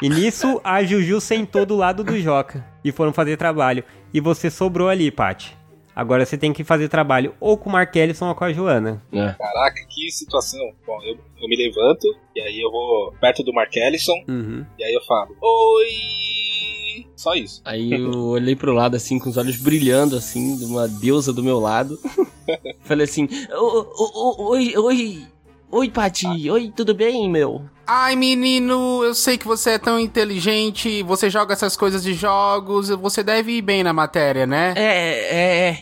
[0.00, 2.64] E nisso, a Juju sentou do lado do Joca.
[2.84, 3.82] E foram fazer trabalho.
[4.14, 5.56] E você sobrou ali, Paty.
[5.94, 9.02] Agora você tem que fazer trabalho ou com o Mark Ellison ou com a Joana.
[9.12, 9.32] É.
[9.36, 10.72] Caraca, que situação.
[10.86, 14.64] Bom, eu, eu me levanto, e aí eu vou perto do Mark Ellison, Uhum.
[14.78, 16.41] e aí eu falo: Oi!
[17.22, 17.62] Só isso.
[17.64, 21.40] Aí eu olhei pro lado assim, com os olhos brilhando assim, de uma deusa do
[21.40, 21.96] meu lado.
[22.82, 25.22] Falei assim, "Ô, ô, ô, oi, oi,
[25.70, 27.62] oi, Pati, oi, tudo bem, meu?
[27.86, 32.88] Ai, menino, eu sei que você é tão inteligente, você joga essas coisas de jogos,
[32.88, 34.74] você deve ir bem na matéria, né?
[34.76, 34.88] É,
[35.30, 35.78] é,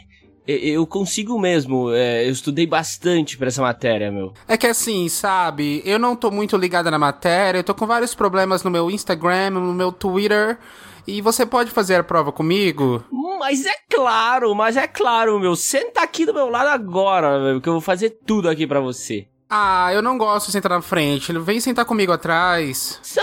[0.47, 4.35] é, eu consigo mesmo, é, eu estudei bastante pra essa matéria, meu.
[4.47, 8.15] É que assim, sabe, eu não tô muito ligada na matéria, eu tô com vários
[8.15, 10.59] problemas no meu Instagram, no meu Twitter,
[11.07, 13.05] e você pode fazer a prova comigo?
[13.39, 17.69] Mas é claro, mas é claro, meu, senta aqui do meu lado agora, meu, que
[17.69, 19.27] eu vou fazer tudo aqui pra você.
[19.53, 23.01] Ah, eu não gosto de sentar na frente, vem sentar comigo atrás.
[23.03, 23.21] Só,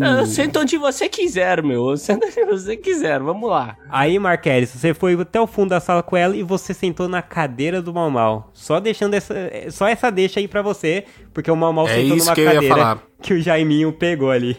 [0.00, 3.76] Ah, Senta onde você quiser, meu, senta onde você quiser, vamos lá.
[3.88, 7.20] Aí, Marquelis, você foi até o fundo da sala com ela e você sentou na
[7.20, 8.50] cadeira do Mal Mal.
[8.52, 9.34] Só deixando essa.
[9.70, 12.40] Só essa deixa aí pra você, porque o Mal Mal É sentou isso numa que
[12.42, 13.02] eu ia cadeira falar.
[13.20, 14.56] Que o Jaiminho pegou ali.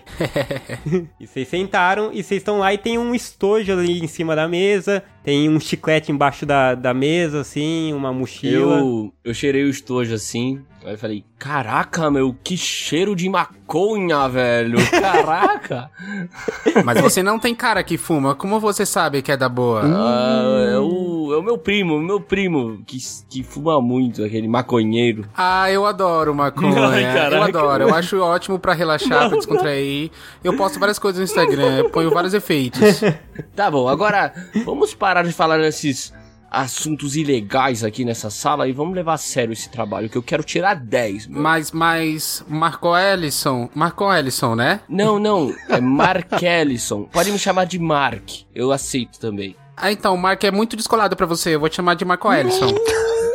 [1.19, 4.47] e vocês sentaram e vocês estão lá e tem um estojo ali em cima da
[4.47, 8.79] mesa, tem um chiclete embaixo da, da mesa, assim, uma mochila.
[8.79, 14.77] Eu, eu cheirei o estojo assim, aí falei, caraca, meu, que cheiro de maconha, velho,
[14.91, 15.89] caraca.
[16.85, 19.81] Mas você não tem cara que fuma, como você sabe que é da boa?
[19.83, 25.25] Ah, é, o, é o meu primo, meu primo, que, que fuma muito, aquele maconheiro.
[25.35, 26.77] Ah, eu adoro maconha.
[26.89, 27.35] Ai, caraca.
[27.35, 27.83] eu adoro.
[27.85, 30.11] Eu acho ótimo pra relaxar, pra descontrair.
[30.43, 33.01] Eu posto várias coisas no Instagram, ponho vários efeitos.
[33.55, 34.31] Tá bom, agora
[34.63, 36.13] vamos parar de falar nesses
[36.51, 40.43] assuntos ilegais aqui nessa sala e vamos levar a sério esse trabalho, que eu quero
[40.43, 41.41] tirar 10, meu.
[41.41, 44.81] Mas, mas, Marco Ellison, Marco Ellison, né?
[44.89, 47.03] Não, não, é Mark Ellison.
[47.05, 49.55] Pode me chamar de Mark, eu aceito também.
[49.77, 52.31] Ah, então, o Marco é muito descolado pra você, eu vou te chamar de Marco
[52.31, 52.75] Ellison.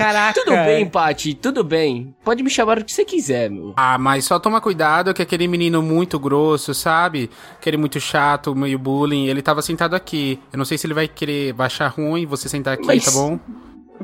[0.00, 0.40] Caraca!
[0.40, 2.14] Tudo bem, Paty, tudo bem.
[2.24, 3.74] Pode me chamar o que você quiser, meu.
[3.76, 7.28] Ah, mas só toma cuidado que aquele menino muito grosso, sabe?
[7.58, 10.40] Aquele muito chato, meio bullying, ele tava sentado aqui.
[10.52, 13.38] Eu não sei se ele vai querer baixar ruim você sentar aqui, Mas- tá bom?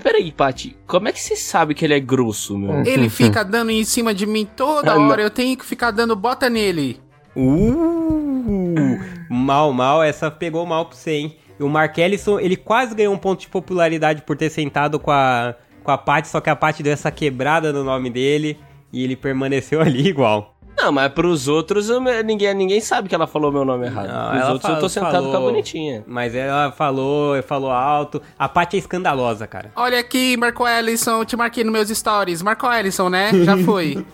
[0.03, 2.85] Peraí, Paty, como é que você sabe que ele é grosso, meu?
[2.85, 5.09] Ele fica dando em cima de mim toda Ah, não.
[5.09, 7.01] hora, eu tenho que ficar dando bota nele.
[7.35, 8.99] Uh,
[9.31, 11.37] mal, mal, essa pegou mal pra você, hein?
[11.59, 15.11] E o Mark Ellison, ele quase ganhou um ponto de popularidade por ter sentado com
[15.11, 15.55] a,
[15.87, 18.59] com a Paty, só que a Paty deu essa quebrada no nome dele
[18.93, 20.53] e ele permaneceu ali igual.
[20.79, 24.09] Não, mas pros outros, eu- ninguém, ninguém sabe que ela falou meu nome errado.
[24.09, 26.05] Não, pros outros eu fa- tô sentado falou- com a bonitinha.
[26.07, 28.21] Mas ela falou, falou alto.
[28.39, 29.73] A Paty é escandalosa, cara.
[29.75, 32.43] Olha aqui, Marco Ellison, eu te marquei nos meus stories.
[32.43, 33.31] Marco Ellison, né?
[33.43, 34.05] Já foi.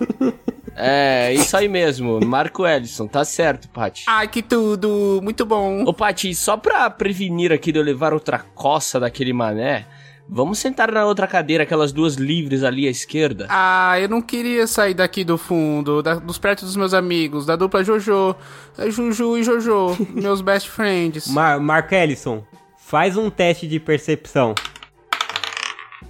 [0.77, 4.05] É, isso aí mesmo, Marco Ellison, tá certo, Paty.
[4.07, 5.83] Ai, que tudo, muito bom.
[5.85, 9.85] Ô, Paty, só pra prevenir aqui de eu levar outra coça daquele mané,
[10.35, 13.47] vamos sentar na outra cadeira, aquelas duas livres ali à esquerda.
[13.51, 17.55] Ah, eu não queria sair daqui do fundo, da- dos perto dos meus amigos, da
[17.55, 18.35] dupla Jojo.
[18.79, 21.29] É Juju e Jojo, meus best friends.
[21.29, 22.43] Mar Mark Ellison,
[22.79, 24.55] faz um teste de percepção.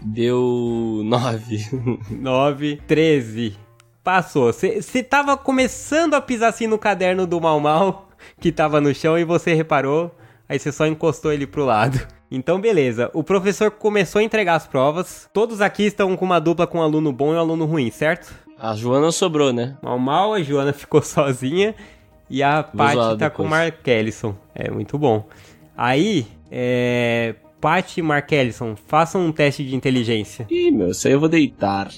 [0.00, 1.66] Deu nove.
[2.11, 3.56] 9, 13.
[4.02, 4.52] Passou.
[4.52, 8.08] Você tava começando a pisar assim no caderno do Mal Mal,
[8.40, 10.11] que tava no chão, e você reparou.
[10.48, 12.00] Aí você só encostou ele pro lado.
[12.35, 13.11] Então, beleza.
[13.12, 15.29] O professor começou a entregar as provas.
[15.35, 18.35] Todos aqui estão com uma dupla com um aluno bom e um aluno ruim, certo?
[18.59, 19.77] A Joana sobrou, né?
[19.83, 21.75] Mal Mal, a Joana ficou sozinha.
[22.31, 23.49] E a Paty tá com o.
[23.49, 24.35] Mark Ellison.
[24.55, 25.29] É, muito bom.
[25.77, 27.35] Aí, é...
[27.61, 30.47] Paty e Mark Ellison, façam um teste de inteligência.
[30.51, 31.90] Ih, meu, isso aí eu vou deitar.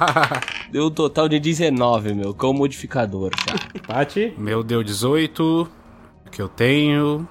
[0.70, 3.58] Deu um total de 19, meu, com o modificador, cara.
[3.86, 4.34] Paty?
[4.36, 5.68] Meu deu 18,
[6.30, 7.26] que eu tenho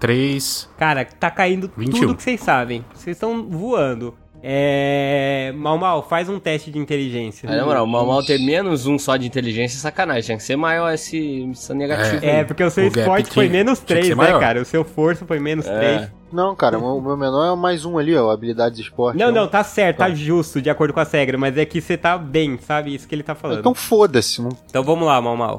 [0.00, 0.68] 3.
[0.78, 2.00] Cara, tá caindo 21.
[2.00, 2.84] tudo que vocês sabem.
[2.94, 4.14] Vocês estão voando.
[4.46, 5.54] É.
[5.56, 7.48] Mal Mal, faz um teste de inteligência.
[7.48, 10.22] Aí, na moral, o Mal Mal ter menos um só de inteligência é sacanagem.
[10.22, 12.22] Tinha que ser maior esse, esse negativo.
[12.22, 12.44] É, aí.
[12.44, 14.40] porque o seu O esporte foi menos tinha que 3, ser né, maior.
[14.40, 14.60] cara?
[14.60, 15.78] O seu força foi menos É.
[15.98, 16.12] 3.
[16.30, 19.16] Não, cara, o meu menor é o mais um ali, ó, habilidades de esporte.
[19.16, 21.64] Não, é um- não, tá certo, tá justo, de acordo com a regra, mas é
[21.64, 22.92] que você tá bem, sabe?
[22.94, 23.60] Isso que ele tá falando.
[23.60, 25.58] Então foda-se, não Então vamos lá, Mal Mal.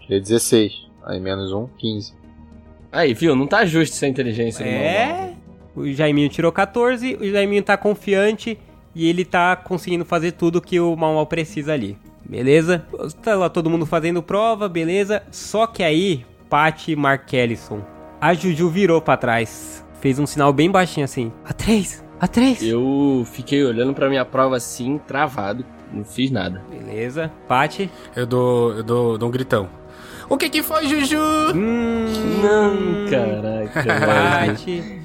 [0.00, 0.72] tirei 16.
[1.06, 2.14] Aí menos um, 15.
[2.94, 3.34] Aí, viu?
[3.34, 4.62] Não tá justo essa inteligência.
[4.64, 5.32] É.
[5.74, 8.56] O Jaiminho tirou 14, o Jaiminho tá confiante
[8.94, 11.98] e ele tá conseguindo fazer tudo que o Mal Mal precisa ali.
[12.24, 12.86] Beleza?
[13.20, 15.24] Tá lá todo mundo fazendo prova, beleza?
[15.32, 17.82] Só que aí, Paty e Mark Ellison.
[18.20, 19.84] A Juju virou pra trás.
[20.00, 21.32] Fez um sinal bem baixinho assim.
[21.44, 22.62] A 3, a 3.
[22.62, 25.64] Eu fiquei olhando pra minha prova assim, travado.
[25.92, 26.62] Não fiz nada.
[26.70, 27.32] Beleza.
[27.48, 27.90] Paty.
[28.14, 29.68] Eu dou, eu dou, dou um gritão.
[30.28, 31.18] O que que foi, Juju?
[31.54, 32.06] Hum,
[32.42, 35.04] Não, caraca.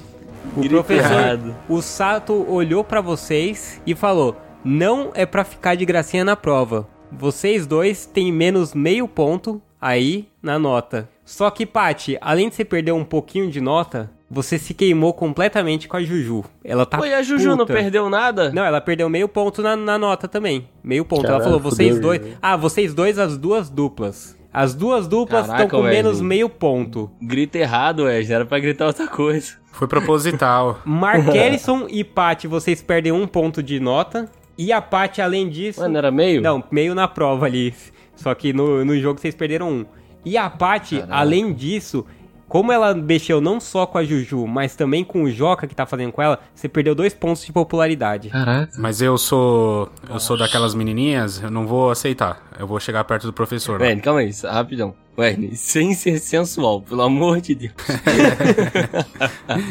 [0.56, 6.24] O professor, o Sato olhou pra vocês e falou: "Não é pra ficar de gracinha
[6.24, 6.88] na prova.
[7.12, 11.08] Vocês dois têm menos meio ponto aí na nota.
[11.24, 15.86] Só que, Paty, além de você perder um pouquinho de nota, você se queimou completamente
[15.86, 16.44] com a Juju.
[16.64, 17.74] Ela tá e a Juju não puta.
[17.74, 18.50] perdeu nada?
[18.50, 20.68] Não, ela perdeu meio ponto na, na nota também.
[20.82, 21.26] Meio ponto.
[21.26, 22.20] ela falou, vocês dois.
[22.42, 24.36] Ah, vocês dois, as duas duplas.
[24.52, 25.96] As duas duplas estão com Wesley.
[26.02, 27.10] menos meio ponto.
[27.22, 28.34] Grita errado, Wesley.
[28.34, 29.52] Era pra gritar outra coisa.
[29.70, 30.80] Foi proposital.
[30.84, 34.28] Mark Ellison e Paty, vocês perdem um ponto de nota.
[34.58, 35.80] E a Paty, além disso.
[35.80, 36.42] Mano, era meio?
[36.42, 37.72] Não, meio na prova ali.
[38.16, 39.86] Só que no, no jogo vocês perderam um.
[40.24, 42.04] E a Paty, além disso,
[42.50, 45.86] como ela mexeu não só com a Juju, mas também com o Joca que tá
[45.86, 48.28] fazendo com ela, você perdeu dois pontos de popularidade.
[48.28, 48.72] Caraca.
[48.76, 49.88] Mas eu sou.
[50.08, 52.42] Eu sou daquelas menininhas, eu não vou aceitar.
[52.58, 53.78] Eu vou chegar perto do professor.
[53.80, 53.86] lá.
[53.86, 54.92] Wesley, calma aí, rapidão.
[55.16, 57.72] Wesley, sem ser sensual, pelo amor de Deus.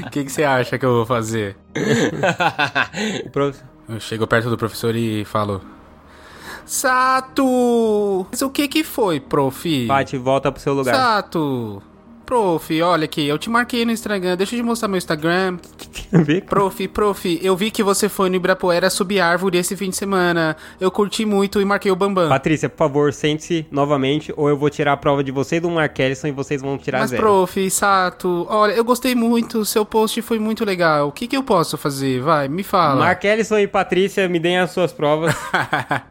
[0.05, 1.57] O que, que você acha que eu vou fazer?
[3.25, 5.61] O prof- Eu chego perto do professor e falo.
[6.65, 8.25] Sato!
[8.31, 9.87] Mas o que que foi, prof?
[9.87, 10.95] Paty, volta pro seu lugar.
[10.95, 11.81] Sato!
[12.29, 15.57] Prof, olha aqui, eu te marquei no Instagram, deixa eu te mostrar meu Instagram.
[16.47, 20.55] Prof, prof, eu vi que você foi no Ibirapuera subir árvore esse fim de semana.
[20.79, 22.29] Eu curti muito e marquei o Bambam.
[22.29, 25.71] Patrícia, por favor, sente-se novamente, ou eu vou tirar a prova de você e do
[25.71, 27.19] Mark Ellison e vocês vão tirar Mas, zero.
[27.19, 31.07] prof, Sato, olha, eu gostei muito, seu post foi muito legal.
[31.07, 32.21] O que que eu posso fazer?
[32.21, 33.05] Vai, me fala.
[33.05, 35.33] Mark Ellison e Patrícia, me deem as suas provas.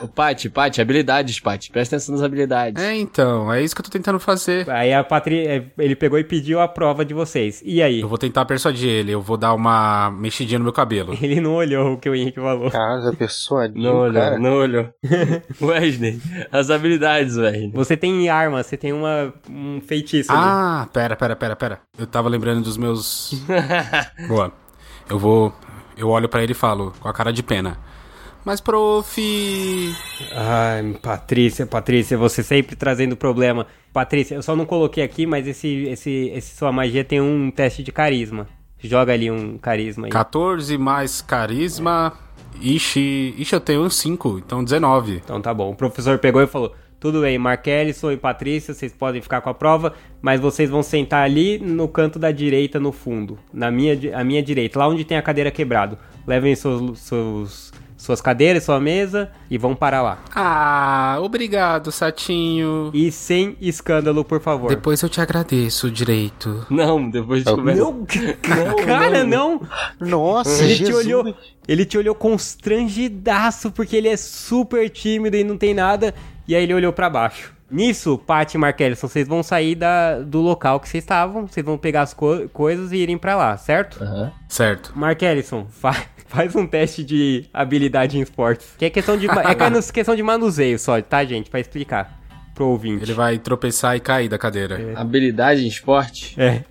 [0.00, 1.70] Ô, Paty, Paty, habilidades, Paty.
[1.70, 2.82] Presta atenção nas habilidades.
[2.82, 4.68] É, então, é isso que eu tô tentando fazer.
[4.70, 7.62] Aí a Patrícia, ele pegou e pediu a prova de vocês.
[7.64, 8.00] E aí?
[8.00, 11.16] Eu vou tentar persuadir ele, eu vou dar uma mexidinha no meu cabelo.
[11.20, 12.70] Ele não olhou o que o Henrique falou.
[12.70, 14.38] Cara, a pessoa ali, Não olhou, cara.
[14.38, 14.88] não olhou.
[15.60, 17.70] Wesley, as habilidades, Wesley.
[17.72, 20.40] Você tem arma, você tem uma, um feitiço ali.
[20.42, 21.78] Ah, pera, pera, pera, pera.
[21.98, 23.42] Eu tava lembrando dos meus.
[24.28, 24.52] Boa.
[25.08, 25.52] Eu vou.
[25.96, 27.76] Eu olho pra ele e falo, com a cara de pena.
[28.44, 29.20] Mas, prof.
[30.34, 33.66] Ai, Patrícia, Patrícia, você sempre trazendo problema.
[33.92, 37.82] Patrícia, eu só não coloquei aqui, mas esse, esse, esse sua magia tem um teste
[37.82, 38.48] de carisma.
[38.78, 40.10] Joga ali um carisma aí.
[40.10, 42.12] 14 mais carisma.
[42.60, 45.20] Ixi, ixi, eu tenho um 5, então 19.
[45.24, 45.70] Então tá bom.
[45.70, 49.50] O professor pegou e falou: Tudo bem, Mark Ellison e Patrícia, vocês podem ficar com
[49.50, 53.38] a prova, mas vocês vão sentar ali no canto da direita, no fundo.
[53.52, 55.96] Na minha, a minha direita, lá onde tem a cadeira quebrado.
[56.26, 60.18] Levem seus, seus, suas cadeiras, sua mesa e vão parar lá.
[60.34, 62.90] Ah, obrigado, Satinho.
[62.92, 64.68] E sem escândalo, por favor.
[64.68, 66.66] Depois eu te agradeço direito.
[66.68, 67.82] Não, depois de conversa.
[67.82, 68.06] Não,
[68.84, 69.60] cara, não.
[70.00, 70.88] Nossa, Ele Jesus.
[71.06, 71.34] te olhou,
[71.68, 76.14] ele te olhou constrangidaço porque ele é super tímido e não tem nada.
[76.46, 77.52] E aí ele olhou pra baixo.
[77.70, 81.46] Nisso, Paty e Mark Ellison, vocês vão sair da, do local que vocês estavam.
[81.46, 84.02] Vocês vão pegar as co- coisas e irem pra lá, certo?
[84.04, 84.30] Aham.
[84.46, 84.92] Certo.
[84.94, 85.96] Mark Ellison, fa-
[86.32, 88.74] faz um teste de habilidade em esportes.
[88.78, 91.50] Que é questão de, é que- questão de manuseio só, tá, gente?
[91.50, 92.20] Pra explicar
[92.54, 93.04] pro ouvinte.
[93.04, 94.92] Ele vai tropeçar e cair da cadeira.
[94.96, 96.34] Habilidade em esporte.
[96.40, 96.62] É,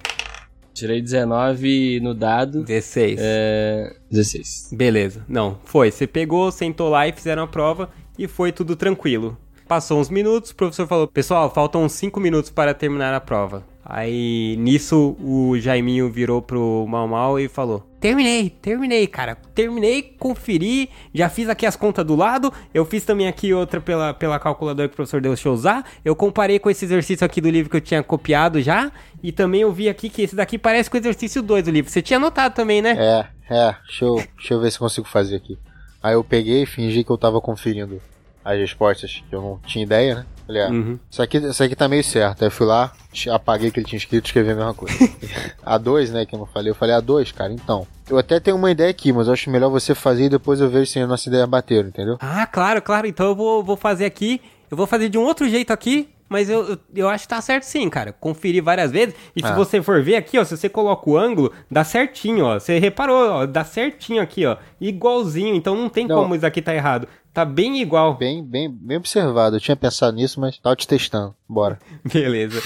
[0.74, 2.63] Tirei 19 no dado.
[2.63, 3.19] 16.
[3.21, 3.93] É.
[4.10, 4.69] 16.
[4.71, 5.24] Beleza.
[5.28, 5.91] Não, foi.
[5.91, 9.38] Você pegou, sentou lá e fizeram a prova e foi tudo tranquilo.
[9.67, 13.63] Passou uns minutos, o professor falou: Pessoal, faltam uns 5 minutos para terminar a prova.
[13.84, 19.37] Aí nisso o Jaiminho virou pro Mal Mal e falou: Terminei, terminei, cara.
[19.53, 22.51] Terminei, conferi, já fiz aqui as contas do lado.
[22.73, 25.85] Eu fiz também aqui outra pela, pela calculadora que o professor deixou eu usar.
[26.03, 28.91] Eu comparei com esse exercício aqui do livro que eu tinha copiado já.
[29.21, 31.91] E também eu vi aqui que esse daqui parece com o exercício 2 do livro.
[31.91, 32.95] Você tinha anotado também, né?
[32.97, 35.55] É, é, deixa eu, deixa eu ver se consigo fazer aqui.
[36.01, 38.01] Aí eu peguei e fingi que eu tava conferindo
[38.43, 40.25] as respostas, que eu não tinha ideia, né?
[40.51, 40.99] Falei, ah, Uhum.
[41.09, 42.41] isso, aqui, isso aqui tá meio certo.
[42.41, 42.91] Aí eu fui lá,
[43.31, 44.95] apaguei o que ele tinha escrito e escrevi a mesma coisa.
[45.65, 47.87] A2, né, que eu não falei, eu falei A2, cara, então.
[48.09, 50.69] Eu até tenho uma ideia aqui, mas eu acho melhor você fazer e depois eu
[50.69, 52.17] vejo se a nossa ideia bateram, entendeu?
[52.19, 53.07] Ah, claro, claro.
[53.07, 54.41] Então eu vou, vou fazer aqui.
[54.69, 56.09] Eu vou fazer de um outro jeito aqui.
[56.31, 58.13] Mas eu, eu, eu acho que tá certo sim, cara.
[58.13, 59.13] Conferi várias vezes.
[59.35, 59.53] E se Ah.
[59.53, 62.57] você for ver aqui, ó, se você coloca o ângulo, dá certinho, ó.
[62.57, 64.55] Você reparou, ó, dá certinho aqui, ó.
[64.79, 65.53] Igualzinho.
[65.55, 66.15] Então não tem Não.
[66.21, 67.05] como isso aqui tá errado.
[67.33, 68.15] Tá bem igual.
[68.15, 69.57] Bem, bem, bem observado.
[69.57, 71.35] Eu tinha pensado nisso, mas tava te testando.
[71.49, 71.77] Bora.
[72.13, 72.61] Beleza.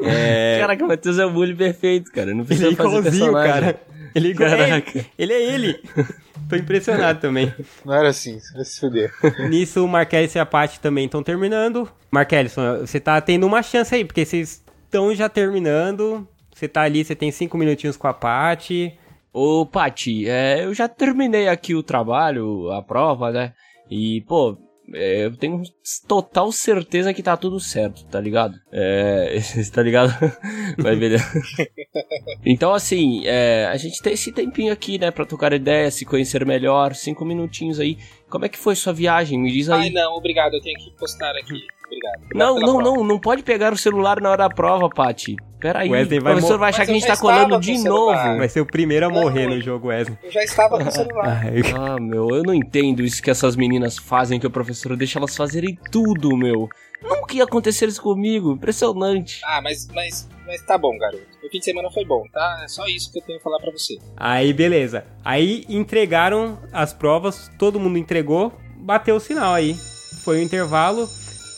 [0.00, 0.58] É.
[0.60, 2.32] Caraca, o Matheus é o bully perfeito, cara.
[2.32, 3.52] Não Ele precisa é fazer igualzinho, personagem.
[3.52, 3.80] cara.
[4.14, 4.50] Ele é igual.
[4.50, 4.98] Caraca.
[4.98, 5.82] É, ele é ele.
[6.48, 7.52] Tô impressionado também.
[7.84, 9.12] Não era assim, você vai se fuder.
[9.48, 11.88] Nisso, o Marquelis e a Paty também estão terminando.
[12.10, 16.26] Marquelis, você tá tendo uma chance aí, porque vocês estão já terminando.
[16.54, 18.98] Você tá ali, você tem cinco minutinhos com a Paty.
[19.32, 23.52] Ô, Pati, é, eu já terminei aqui o trabalho, a prova, né?
[23.90, 24.58] E, pô,
[24.94, 25.62] é, eu tenho
[26.06, 28.58] total certeza que tá tudo certo, tá ligado?
[28.72, 29.38] É,
[29.72, 30.12] tá ligado?
[30.78, 31.24] Vai beleza.
[32.44, 36.46] Então, assim, é, a gente tem esse tempinho aqui, né, pra trocar ideia, se conhecer
[36.46, 37.98] melhor, cinco minutinhos aí.
[38.30, 39.38] Como é que foi sua viagem?
[39.38, 39.82] Me diz aí.
[39.82, 41.60] Ai, não, obrigado, eu tenho que postar aqui.
[41.86, 42.22] Obrigado.
[42.24, 42.82] Obrigado Não, não, prova.
[42.82, 45.36] não, não pode pegar o celular na hora da prova, Pati.
[45.60, 47.72] Peraí, Wesley o vai professor mo- vai achar que a eu gente tá colando de
[47.72, 48.12] o novo.
[48.36, 50.16] Vai ser o primeiro a Não, morrer eu- no jogo, Wesley.
[50.22, 51.42] Eu já estava com o celular.
[51.76, 55.36] Ah, meu, eu não entendo isso que essas meninas fazem, que o professor deixa elas
[55.36, 56.68] fazerem tudo, meu.
[57.02, 59.40] Nunca ia acontecer isso comigo, impressionante.
[59.44, 61.22] Ah, mas, mas, mas tá bom, garoto.
[61.44, 62.60] O fim de semana foi bom, tá?
[62.64, 63.96] É só isso que eu tenho a falar pra você.
[64.16, 65.04] Aí, beleza.
[65.24, 69.74] Aí entregaram as provas, todo mundo entregou, bateu o sinal aí.
[70.24, 71.08] Foi o intervalo.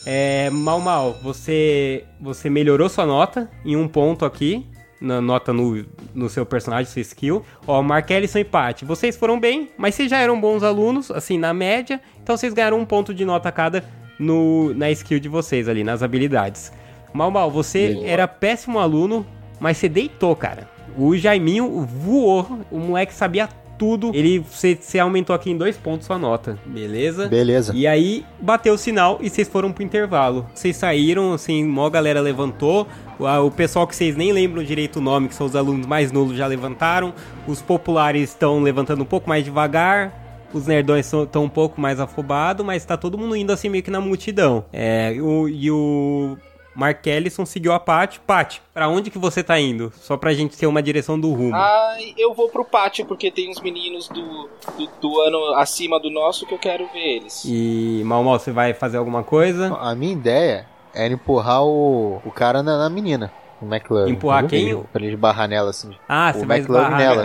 [0.07, 4.67] É, mal, mal, você, você melhorou sua nota em um ponto aqui.
[5.01, 5.83] Na nota no,
[6.15, 7.43] no seu personagem, sua skill.
[7.67, 11.39] Ó, Mark Ellison e Pat, vocês foram bem, mas vocês já eram bons alunos, assim,
[11.39, 12.01] na média.
[12.23, 13.83] Então vocês ganharam um ponto de nota cada
[14.19, 16.71] no, na skill de vocês ali, nas habilidades.
[17.15, 18.07] Mal, mal, você Beleza.
[18.07, 19.27] era péssimo aluno,
[19.59, 20.69] mas você deitou, cara.
[20.97, 23.49] O Jaiminho voou, o moleque sabia
[23.81, 24.11] tudo.
[24.15, 27.27] Ele, você, aumentou aqui em dois pontos sua nota, beleza?
[27.29, 27.73] Beleza.
[27.75, 30.45] E aí, bateu o sinal e vocês foram pro intervalo.
[30.55, 32.87] Vocês saíram, assim, mó galera levantou.
[33.19, 36.37] O pessoal que vocês nem lembram direito o nome, que são os alunos mais nulos,
[36.37, 37.15] já levantaram.
[37.49, 40.13] Os populares estão levantando um pouco mais devagar.
[40.53, 43.91] Os nerdões estão um pouco mais afobados, mas tá todo mundo indo assim meio que
[43.91, 44.65] na multidão.
[44.73, 46.37] É, o- e o
[46.75, 48.21] Mark Ellison seguiu a Paty.
[48.21, 49.93] Paty, pra onde que você tá indo?
[49.97, 51.55] Só pra gente ter uma direção do rumo.
[51.55, 56.11] Ai, eu vou pro pátio porque tem uns meninos do, do, do ano acima do
[56.11, 57.45] nosso que eu quero ver eles.
[57.45, 59.75] E Mal Mal, você vai fazer alguma coisa?
[59.81, 63.33] A minha ideia era empurrar o, o cara na, na menina.
[63.61, 64.11] O McLaren.
[64.11, 64.77] Empurrar quem?
[64.93, 65.91] Pra ele esbarrar nela, assim.
[66.09, 66.99] Ah, o você vai esbarrar.
[66.99, 67.23] nela.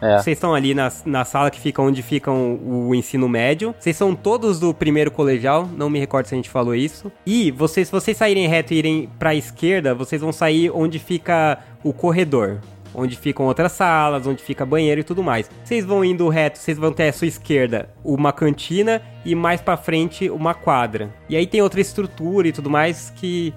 [0.00, 0.18] É.
[0.18, 3.74] Vocês estão ali na, na sala que fica onde ficam o ensino médio.
[3.78, 7.10] Vocês são todos do primeiro colegial, não me recordo se a gente falou isso.
[7.24, 11.58] E vocês, se vocês saírem reto e irem pra esquerda, vocês vão sair onde fica
[11.82, 12.58] o corredor.
[12.98, 15.50] Onde ficam outras salas, onde fica banheiro e tudo mais.
[15.62, 19.76] Vocês vão indo reto, vocês vão ter à sua esquerda uma cantina e mais pra
[19.76, 21.10] frente uma quadra.
[21.28, 23.52] E aí tem outra estrutura e tudo mais que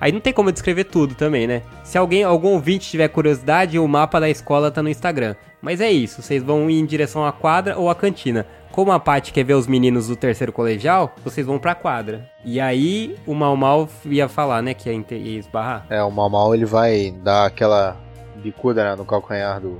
[0.00, 1.62] Aí não tem como eu descrever tudo também, né?
[1.84, 5.34] Se alguém, algum ouvinte tiver curiosidade, o mapa da escola tá no Instagram.
[5.60, 8.46] Mas é isso, vocês vão ir em direção à quadra ou à cantina.
[8.72, 12.30] Como a Paty quer ver os meninos do terceiro colegial, vocês vão pra quadra.
[12.44, 15.84] E aí o Mal Mal ia falar, né, que ia, ia esbarrar.
[15.90, 17.96] É, o Mal Mal ele vai dar aquela
[18.36, 19.76] bicuda né, no calcanhar do,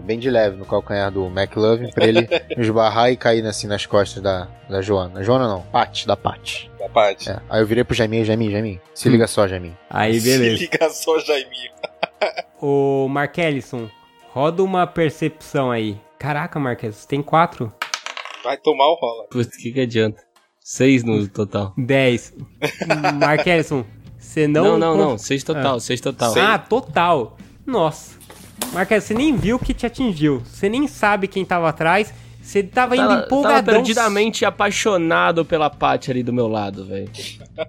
[0.00, 0.06] do.
[0.06, 2.28] Bem de leve no calcanhar do McLovin pra ele
[2.58, 5.22] esbarrar e cair assim nas costas da, da Joana.
[5.22, 6.68] Joana não, Pat, da Pat.
[6.78, 7.30] Da parte.
[7.30, 7.40] É.
[7.48, 8.80] Aí eu virei pro Jaiminho, Jaiminho, Jaiminho.
[8.94, 9.12] Se Hum.
[9.12, 9.76] liga só, Jaiminho.
[9.88, 10.56] Aí beleza.
[10.56, 11.70] Se liga só, Jaiminho.
[12.60, 13.88] Ô Mark Ellison,
[14.32, 16.00] roda uma percepção aí.
[16.18, 17.72] Caraca, Marques, tem quatro?
[18.44, 19.26] Vai tomar o rola.
[19.30, 20.22] Putz, o que, que adianta?
[20.62, 21.72] Seis no total.
[21.78, 22.34] 10.
[23.18, 23.84] Mark Ellison,
[24.18, 24.64] você não.
[24.64, 25.18] Não, não, não.
[25.18, 26.34] Seis total, seis total.
[26.38, 27.36] Ah, total.
[27.66, 28.18] Nossa.
[28.72, 30.42] Marquinhos, você nem viu que te atingiu.
[30.44, 32.12] Você nem sabe quem tava atrás.
[32.42, 33.74] Você tava indo Tava, tava empolgadão.
[33.74, 37.10] perdidamente apaixonado pela Paty ali do meu lado, velho.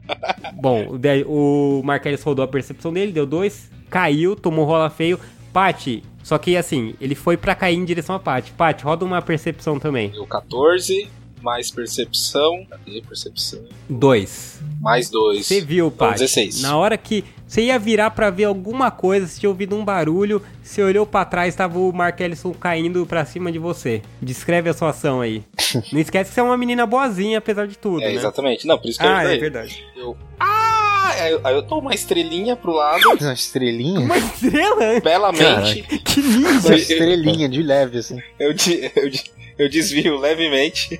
[0.55, 5.19] Bom, o, Marquinhos rodou a percepção dele, deu dois, caiu, tomou rola feio.
[5.51, 8.51] Pati, só que assim, ele foi pra cair em direção a Pati.
[8.53, 10.09] Pati, roda uma percepção também.
[10.11, 11.09] Deu 14,
[11.41, 12.65] mais percepção.
[12.69, 13.59] Cadê percepção?
[13.89, 14.61] Dois.
[14.79, 15.45] Mais 2.
[15.45, 16.19] Você viu, Então, Pati.
[16.19, 16.61] 16.
[16.61, 20.41] Na hora que você ia virar pra ver alguma coisa, você tinha ouvido um barulho,
[20.63, 24.01] você olhou pra trás, tava o Mark Ellison caindo pra cima de você.
[24.21, 25.43] Descreve a sua ação aí.
[25.91, 28.13] Não esquece que você é uma menina boazinha, apesar de tudo, É, né?
[28.13, 28.65] exatamente.
[28.65, 29.39] Não, por isso que eu Ah, é falei.
[29.39, 29.85] verdade.
[29.97, 30.15] Eu.
[30.39, 31.13] Ah!
[31.19, 33.99] Aí eu, aí eu dou uma estrelinha pro lado, Uma estrelinha?
[33.99, 34.99] Uma estrela?
[35.01, 35.81] belamente.
[36.05, 36.67] Que ninja!
[36.69, 38.17] Uma estrelinha de leve, assim.
[38.39, 39.23] Eu, de- eu, de-
[39.59, 40.99] eu desvio levemente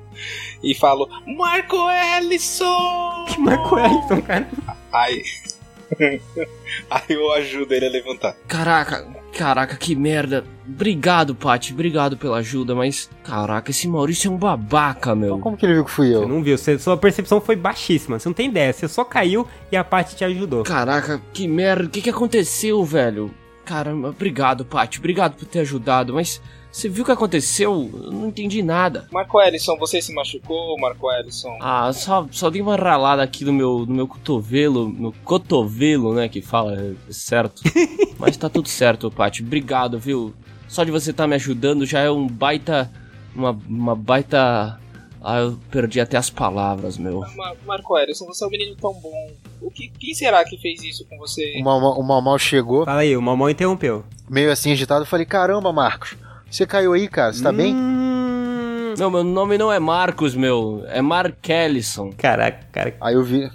[0.64, 1.76] e falo: Marco
[2.16, 3.26] Ellison!
[3.28, 4.48] Que Marco Ellison, cara.
[4.92, 5.22] Aí.
[6.90, 8.34] aí eu ajudo ele a levantar.
[8.48, 10.44] Caraca, caraca, que merda.
[10.66, 13.10] Obrigado, Paty, obrigado pela ajuda, mas.
[13.24, 15.28] Caraca, esse Maurício é um babaca, meu.
[15.30, 16.28] Então como que ele viu que fui Você eu?
[16.28, 19.76] não viu, você- sua percepção foi baixíssima, você não tem ideia, você só caiu e
[19.76, 20.62] a parte te ajudou.
[20.64, 23.30] Caraca, que merda, o que, que aconteceu, velho?
[23.64, 26.40] Caramba, obrigado, Paty, obrigado por ter ajudado, mas.
[26.72, 27.90] Você viu o que aconteceu?
[27.92, 29.06] Eu não entendi nada.
[29.12, 31.54] Marco Ellison, você se machucou, Marco Ellison?
[31.60, 36.28] Ah, só, só dei uma ralada aqui no meu, no meu cotovelo, no cotovelo, né,
[36.30, 37.62] que fala, é certo.
[38.18, 40.32] Mas tá tudo certo, Paty, obrigado, viu?
[40.66, 42.90] Só de você estar me ajudando já é um baita,
[43.36, 44.78] uma, uma baita...
[45.24, 47.20] Ah, eu perdi até as palavras, meu.
[47.36, 49.30] Ma- Marco Ellison, você é um menino tão bom.
[49.60, 51.58] O que, quem será que fez isso com você?
[51.60, 54.02] O Mal Mal- o Mal Mal chegou, Fala aí, o Mamão interrompeu.
[54.28, 56.16] meio assim agitado, eu falei, caramba, Marcos,
[56.52, 57.74] você caiu aí, cara, você tá bem?
[57.74, 58.94] Hum...
[58.98, 62.10] Não, meu nome não é Marcos, meu, é Mark Ellison.
[62.16, 62.94] Caraca, cara.
[63.00, 63.50] Aí eu vi.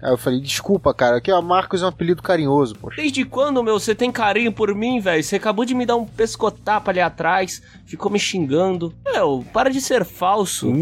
[0.00, 2.96] Aí eu falei, desculpa, cara, aqui ó, Marcos é um apelido carinhoso, poxa.
[3.02, 5.22] Desde quando, meu, você tem carinho por mim, velho?
[5.22, 8.94] Você acabou de me dar um pescotapa ali atrás, ficou me xingando.
[9.04, 10.72] Meu, para de ser falso.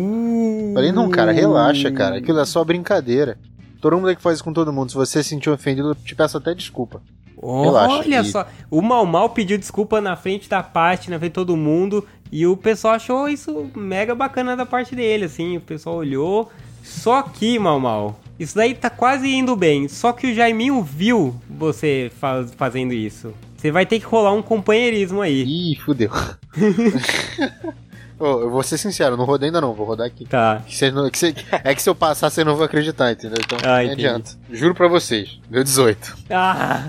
[0.75, 3.39] Falei, não, cara, relaxa, cara, aquilo é só brincadeira.
[3.81, 4.91] Todo mundo é que faz isso com todo mundo.
[4.91, 7.01] Se você se sentiu ofendido, eu te peço até desculpa.
[7.43, 11.31] Relaxa, Olha e- só, o Mal Mal pediu desculpa na frente da parte, na frente
[11.33, 15.61] de todo mundo, e o pessoal achou isso mega bacana da parte dele, assim, o
[15.61, 16.51] pessoal olhou.
[16.83, 21.35] Só que, Mal Mal, isso daí tá quase indo bem, só que o Jaiminho viu
[21.49, 23.33] você faz- fazendo isso.
[23.57, 25.43] Você vai ter que rolar um companheirismo aí.
[25.73, 26.11] Ih, fudeu.
[28.19, 30.25] Ô, eu vou ser sincero, não rodei ainda não, vou rodar aqui.
[30.27, 30.63] Tá.
[30.67, 33.39] Que que cê- é que se eu passar, você não vai acreditar, entendeu?
[33.45, 34.31] Então Ah, não adianta.
[34.51, 36.17] Juro pra vocês, deu 18.
[36.31, 36.85] Ah,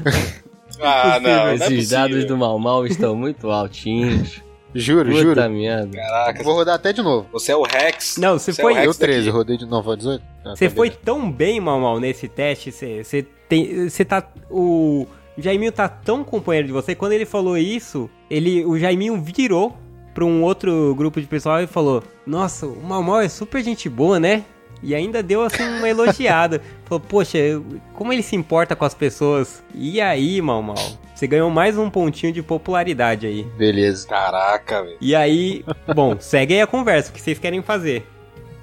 [0.82, 4.41] Ah, não, não é Esses dados do Mal Mal estão muito altinhos.
[4.75, 5.49] Juro, Puta juro.
[5.49, 5.97] merda.
[5.97, 7.25] Caraca, Vou rodar até de novo.
[7.32, 8.17] você é o Rex.
[8.17, 9.30] Não, você é foi- o Rex Deu 13, daqui.
[9.38, 10.23] rodei de novo, foi 18?
[10.45, 11.05] Ah, Você tá foi beleza.
[11.05, 13.89] tão bem, Mal Mal, nesse teste, você, você tem.
[13.89, 14.23] Você tá.
[14.51, 15.07] O
[15.38, 16.93] Jaiminho tá tão companheiro de você.
[16.93, 19.75] Quando ele falou isso, ele, o Jaiminho virou
[20.18, 23.88] pra um outro grupo de pessoal e falou: Nossa, o Mal Mal é super gente
[23.88, 24.43] boa, né?
[24.82, 26.59] E ainda deu assim uma elogiada.
[26.86, 27.38] Falou, poxa,
[27.93, 29.63] como ele se importa com as pessoas?
[29.76, 30.76] E aí, Mal Mal?
[31.13, 33.43] Você ganhou mais um pontinho de popularidade aí.
[33.57, 34.07] Beleza.
[34.07, 34.97] Caraca, velho.
[34.99, 35.63] E aí,
[35.93, 38.07] bom, segue aí a conversa, o que vocês querem fazer?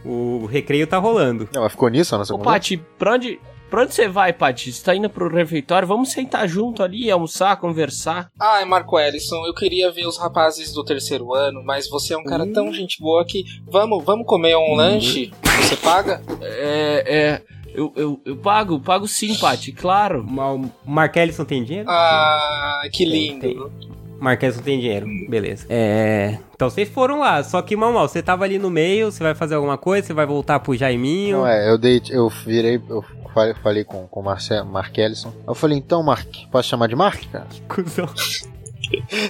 [0.04, 1.48] O recreio tá rolando.
[1.52, 2.54] Não, mas ficou nisso a nossa Ô, conversa?
[2.54, 3.40] Pati, pra onde,
[3.70, 4.72] pra onde você vai, Pati?
[4.72, 5.86] Você tá indo pro refeitório?
[5.86, 8.30] Vamos sentar junto ali, almoçar, conversar.
[8.40, 12.24] Ai, Marco Ellison, eu queria ver os rapazes do terceiro ano, mas você é um
[12.24, 13.44] cara tão gente boa que.
[13.66, 15.32] Vamos, vamos comer um lanche?
[15.60, 16.22] Você paga?
[16.40, 17.42] É, é.
[17.74, 20.24] Eu, eu, eu pago, pago sim, Pati, claro.
[20.24, 21.90] O Ellison tem dinheiro?
[21.90, 23.40] Ah, que lindo.
[23.40, 23.94] Tem.
[24.20, 25.06] Marquês não tem dinheiro.
[25.28, 25.66] Beleza.
[25.68, 26.38] É.
[26.54, 27.42] Então vocês foram lá.
[27.42, 30.14] Só que, mal, mal, você tava ali no meio, você vai fazer alguma coisa, você
[30.14, 31.38] vai voltar pro Jaiminho.
[31.38, 33.04] Não, é, eu dei, eu virei, eu
[33.34, 35.32] falei, falei com, com o Marcel, Mark Ellison.
[35.46, 37.46] Eu falei, então, Mark, posso chamar de Mark, cara?
[37.68, 38.08] Cusão.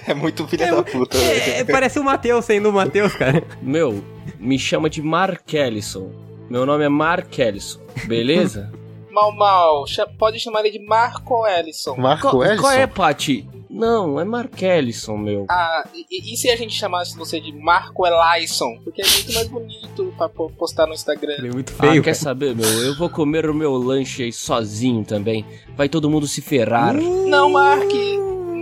[0.07, 1.17] É muito filha da puta.
[1.17, 3.43] É, é, parece o Matheus sendo o Matheus, cara.
[3.63, 4.05] Meu,
[4.39, 6.11] me chama de Mark Ellison.
[6.51, 8.71] Meu nome é Mark Ellison, beleza?
[9.15, 9.85] Mal, mal,
[10.19, 11.95] pode chamar ele de Marco Ellison.
[11.97, 12.63] Marco qual, Ellison?
[12.63, 13.49] qual é, Pati?
[13.71, 15.47] Não, é Mark Ellison, meu.
[15.49, 18.79] Ah, e, e se a gente chamasse você de Marco Ellison?
[18.85, 21.35] Porque é muito mais bonito pra po- postar no Instagram.
[21.39, 22.03] Ele é muito Ah, feio.
[22.03, 22.67] quer saber, meu?
[22.83, 25.45] Eu vou comer o meu lanche aí sozinho também.
[25.77, 26.95] Vai todo mundo se ferrar.
[26.95, 27.91] Não, Mark!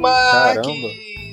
[0.00, 0.54] Mark!
[0.56, 0.88] Caramba.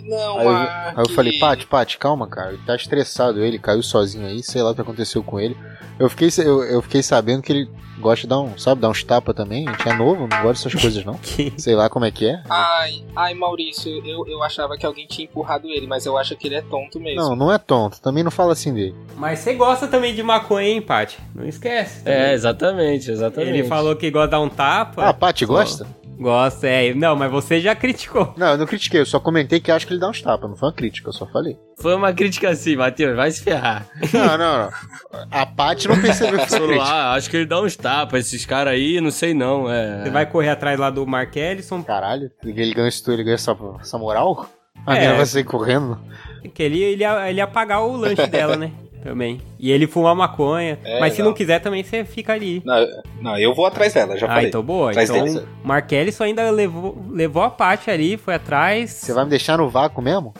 [0.05, 0.97] Não, Aí eu, Mark!
[0.97, 2.53] aí eu falei, Pati, Pati, calma, cara.
[2.53, 5.55] Ele tá estressado, ele caiu sozinho aí, sei lá o que aconteceu com ele.
[5.99, 7.69] Eu fiquei, eu, eu fiquei sabendo que ele
[7.99, 9.67] gosta de dar um, sabe, dar uns tapas também.
[9.67, 11.19] A gente é novo, não gosta dessas coisas não.
[11.57, 12.41] Sei lá como é que é.
[12.49, 16.47] Ai, ai, Maurício, eu, eu achava que alguém tinha empurrado ele, mas eu acho que
[16.47, 17.21] ele é tonto mesmo.
[17.21, 18.01] Não, não é tonto.
[18.01, 18.95] Também não fala assim dele.
[19.15, 21.19] Mas você gosta também de maconha, hein, Paty?
[21.35, 22.01] Não esquece.
[22.05, 23.49] É, exatamente, exatamente.
[23.51, 25.05] Ele falou que gosta de dar um tapa.
[25.05, 25.85] Ah, Pati, gosta?
[26.19, 26.93] Gosta, é.
[26.93, 28.33] Não, mas você já criticou.
[28.35, 30.49] Não, eu não critiquei, eu só comentei que acho que ele dá uns tapas.
[30.49, 31.57] Não foi uma crítica, eu só falei.
[31.81, 33.87] Foi uma crítica assim, Matheus, vai se ferrar.
[34.11, 34.69] Não, não, não.
[35.31, 36.83] A Pati não percebeu que foi crítica.
[36.83, 40.03] ah, acho que ele dá uns tapas, esses caras aí, não sei não, é...
[40.03, 43.35] Você vai correr atrás lá do Mark Ellison, Caralho, ele ganhou isso tudo, ele ganhou
[43.35, 44.45] essa, essa moral?
[44.85, 44.99] A É.
[44.99, 45.97] menina vai sair correndo.
[46.53, 48.71] que ele, ele, ia, ele ia pagar o lanche dela, né?
[49.03, 49.39] Também.
[49.57, 50.77] E ele fumar maconha.
[50.83, 51.29] É, mas se não.
[51.29, 52.61] não quiser, também você fica ali.
[52.65, 52.75] Não,
[53.21, 54.47] não, eu vou atrás dela, já Ah, falei.
[54.49, 54.89] então boa.
[54.91, 55.43] Atrás então.
[55.63, 58.91] Mark Ellison ainda levou, levou a Paty ali, foi atrás.
[58.91, 60.33] Você vai me deixar no vácuo mesmo?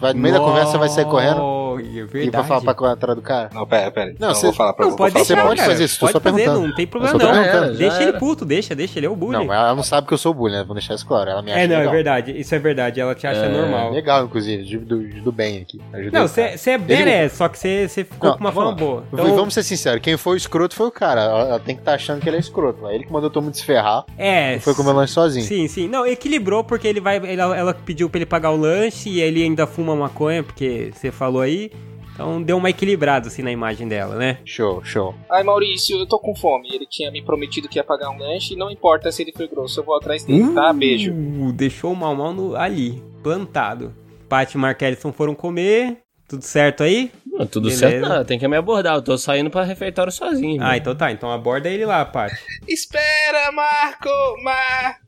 [0.00, 2.48] Vai, no meio da conversa você vai sair correndo Oh, é e vai verdade.
[2.48, 3.50] falar pra correr atrás do cara?
[3.52, 4.14] Não, pera, pera.
[4.18, 5.70] Não, Não, você- vou falar pra Não, vou pode falar Você pra pode cara.
[5.70, 6.66] fazer isso, tô pode só fazer, perguntando.
[6.68, 7.74] não tem problema não.
[7.76, 9.38] deixa ele puto, deixa, deixa, ele é o bullying.
[9.38, 10.60] Não, mas ela não sabe que eu sou bullying, né?
[10.60, 11.30] Vamos deixar isso claro.
[11.30, 11.92] Ela me acha é, não, legal.
[11.92, 12.38] é verdade.
[12.40, 13.00] Isso é verdade.
[13.00, 13.92] Ela te acha É, normal.
[13.92, 15.80] Legal, inclusive, de- do, do bem aqui.
[15.92, 19.00] Ajudei Não, você é badass, só que você ficou Não, com uma fama vamos- boa.
[19.12, 21.20] V- Vamos ser sinceros, quem foi o escroto foi o cara.
[21.22, 22.86] Ela, tem que estar achando que ele é escroto.
[22.88, 24.56] É ele que mandou todo mundo se ferrar é.
[24.56, 25.44] e foi comer lanche sozinho.
[25.44, 25.88] Sim, sim.
[25.88, 27.16] Não, equilibrou porque ele vai.
[27.16, 31.10] Ela, ela pediu pra ele pagar o lanche e ele ainda fuma maconha, porque você
[31.10, 31.65] falou aí.
[32.16, 34.38] Então deu uma equilibrada assim na imagem dela, né?
[34.42, 35.14] Show, show.
[35.30, 36.68] Ai, Maurício, eu tô com fome.
[36.72, 39.46] Ele tinha me prometido que ia pagar um lanche e não importa se ele foi
[39.46, 40.72] grosso, eu vou atrás dele, tá?
[40.72, 41.12] Beijo.
[41.12, 43.94] Uh, deixou o mal mal no, ali, plantado.
[44.30, 45.98] Paty e Mark Ellison foram comer.
[46.26, 47.12] Tudo certo aí?
[47.26, 47.88] Não, tudo Beleza.
[47.88, 50.60] certo, não, tem que me abordar, eu tô saindo pra refeitório sozinho.
[50.64, 51.12] Ah, então tá.
[51.12, 52.34] Então aborda ele lá, Paty.
[52.66, 54.08] Espera, Marco!
[54.42, 55.06] Marco!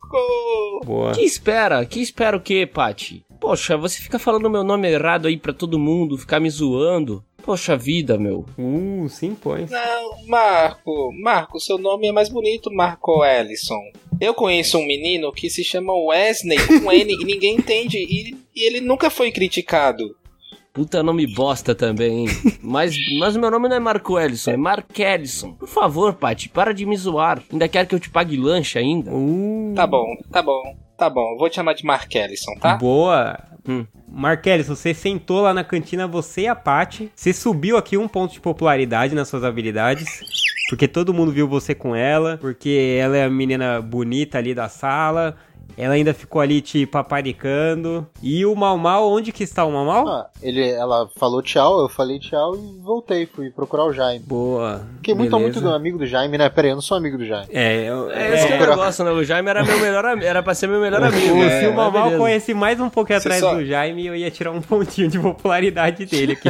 [0.84, 1.12] Boa.
[1.12, 1.84] Que espera?
[1.84, 3.24] Que espera o quê, Pati?
[3.40, 7.24] Poxa, você fica falando meu nome errado aí pra todo mundo, ficar me zoando.
[7.42, 8.44] Poxa vida, meu.
[8.58, 9.70] Uh, sim, pois.
[9.70, 13.80] Não, Marco, Marco, seu nome é mais bonito, Marco Ellison.
[14.20, 18.66] Eu conheço um menino que se chama Wesley com N e ninguém entende e, e
[18.66, 20.14] ele nunca foi criticado.
[20.72, 22.28] Puta nome bosta também, hein?
[22.62, 25.52] Mas, mas meu nome não é Marco Ellison, é Mark Ellison.
[25.54, 27.42] Por favor, Pati, para de me zoar.
[27.50, 29.10] Ainda quer que eu te pague lanche ainda?
[29.10, 31.36] Uh, Tá bom, tá bom, tá bom.
[31.38, 32.76] Vou te chamar de Mark Ellison, tá?
[32.76, 33.38] Boa.
[33.66, 33.86] Hum.
[34.10, 37.12] Marquelis, você sentou lá na cantina, você e a Paty.
[37.14, 40.20] Você subiu aqui um ponto de popularidade nas suas habilidades.
[40.68, 42.38] Porque todo mundo viu você com ela.
[42.38, 45.36] Porque ela é a menina bonita ali da sala.
[45.80, 48.04] Ela ainda ficou ali te paparicando.
[48.20, 50.08] E o Mal Mal, onde que está o Mal Mal?
[50.08, 54.24] Ah, ele, ela falou tchau, eu falei tchau e voltei, fui procurar o Jaime.
[54.26, 54.82] Boa.
[54.96, 56.48] Fiquei muito, muito do amigo do Jaime, né?
[56.48, 57.46] Pera aí, eu não sou amigo do Jaime.
[57.52, 58.66] É, eu, É esse que é o É.
[58.70, 59.12] negócio, né?
[59.12, 60.26] O Jaime era meu melhor amigo.
[60.26, 61.34] Era pra ser meu melhor amigo.
[61.34, 61.60] o, né?
[61.60, 62.18] se o Mal Mas Mal beleza.
[62.22, 65.18] conhece mais um pouquinho Você atrás só- do Jaime, eu ia tirar um pontinho de
[65.20, 66.48] popularidade dele aqui.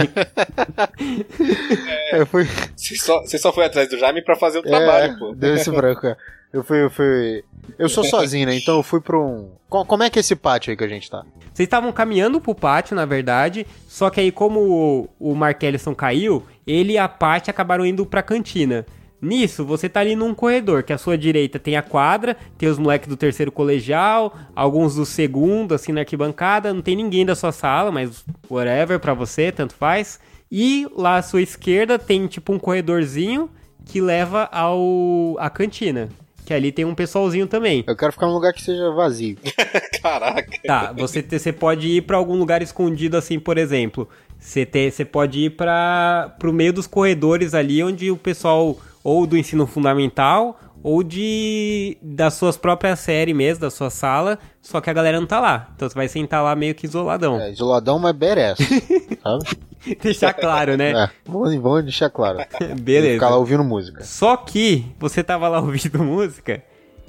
[2.13, 2.47] Eu fui.
[2.77, 5.35] Você só, você só foi atrás do Jaime pra fazer o trabalho, é, pô.
[5.35, 6.07] deu esse branco.
[6.07, 6.17] é.
[6.51, 7.45] Eu fui, eu fui.
[7.79, 8.57] Eu sou sozinho, né?
[8.57, 9.51] Então eu fui pra um.
[9.69, 11.25] Co- Como é que é esse pátio aí que a gente tá?
[11.53, 16.45] Vocês estavam caminhando pro pátio, na verdade, só que aí como o, Mark Ellison caiu,
[16.67, 18.87] ele e a Paty acabaram indo pra cantina.
[19.21, 22.79] Nisso, você tá ali num corredor, que à sua direita tem a quadra, tem os
[22.79, 27.51] moleques do terceiro colegial, alguns do segundo, assim, na arquibancada, não tem ninguém da sua
[27.51, 30.21] sala, mas whatever pra você, tanto faz.
[30.51, 33.51] E lá à sua esquerda tem tipo um corredorzinho
[33.85, 36.09] que leva ao à cantina,
[36.49, 37.85] que ali tem um pessoalzinho também.
[37.87, 39.37] Eu quero ficar num lugar que seja vazio.
[40.03, 40.49] Caraca.
[40.67, 44.09] Tá, você, te- você pode ir pra algum lugar escondido assim, por exemplo.
[44.39, 49.27] Você, te, você pode ir para pro meio dos corredores ali onde o pessoal ou
[49.27, 54.91] do ensino fundamental ou de das suas próprias séries mesmo, da sua sala, só que
[54.91, 55.71] a galera não tá lá.
[55.75, 57.41] Então você vai sentar lá meio que isoladão.
[57.41, 58.59] É, isoladão, mas badass.
[59.23, 59.97] sabe?
[60.03, 60.91] Deixar claro, né?
[60.91, 62.39] É, vamos, vamos deixar claro.
[62.81, 63.15] Beleza.
[63.15, 64.05] Ficar lá ouvindo música.
[64.05, 66.63] Só que você tava lá ouvindo música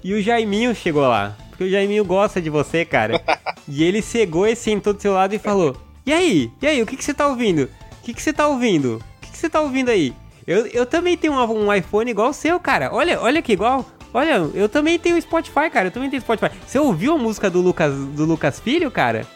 [0.04, 1.36] e o Jaiminho chegou lá.
[1.50, 3.22] Porque o Jaiminho gosta de você, cara.
[3.68, 6.52] e ele chegou e sentou do seu lado e falou: E aí?
[6.62, 7.64] E aí, o que, que você tá ouvindo?
[7.64, 8.96] O que, que você tá ouvindo?
[8.96, 10.14] O que, que você tá ouvindo aí?
[10.50, 12.90] Eu, eu também tenho um, um iPhone igual o seu, cara.
[12.92, 13.86] Olha, olha que igual.
[14.12, 15.90] Olha, eu também tenho Spotify, cara.
[15.90, 16.52] Eu também tenho Spotify.
[16.66, 19.28] Você ouviu a música do Lucas, do Lucas Filho, cara?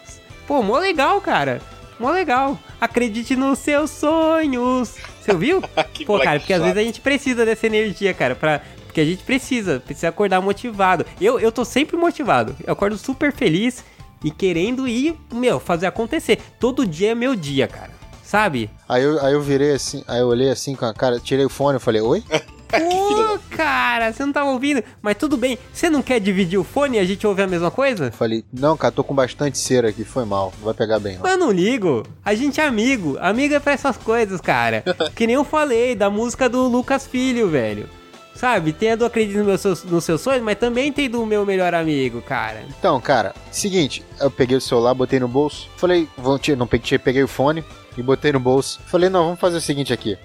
[0.47, 1.61] Pô, mó legal, cara.
[1.99, 2.57] Mó legal.
[2.81, 4.95] Acredite nos seus sonhos.
[5.21, 5.61] Você ouviu?
[6.03, 8.63] Pô, cara, porque às vezes a gente precisa dessa energia, cara, pra...
[8.87, 11.05] porque a gente precisa, precisa acordar motivado.
[11.21, 13.85] Eu, eu tô sempre motivado, eu acordo super feliz
[14.23, 16.39] e querendo ir, meu, fazer acontecer.
[16.59, 17.91] Todo dia é meu dia, cara,
[18.33, 18.67] sabe?
[18.89, 21.49] Aí eu, aí eu virei assim, aí eu olhei assim com a cara, tirei o
[21.49, 22.23] fone e falei, oi?
[22.73, 25.59] Pô, cara, você não tava ouvindo, mas tudo bem.
[25.71, 28.05] Você não quer dividir o fone e a gente ouve a mesma coisa?
[28.05, 31.29] Eu falei, não, cara, tô com bastante cera aqui, foi mal, vai pegar bem não.
[31.29, 32.01] Eu não ligo.
[32.25, 33.15] A gente é amigo.
[33.21, 34.83] Amigo é pra essas coisas, cara.
[35.13, 37.87] Que nem eu falei da música do Lucas Filho, velho.
[38.33, 38.73] Sabe?
[38.73, 41.75] Tem a do Acredito nos seus, nos seus sonhos, mas também tem do meu melhor
[41.75, 42.63] amigo, cara.
[42.67, 47.21] Então, cara, seguinte, eu peguei o celular, botei no bolso, falei, vou, não peguei, peguei
[47.21, 47.63] o fone
[47.97, 48.79] e botei no bolso.
[48.85, 50.17] Falei, não, vamos fazer o seguinte aqui.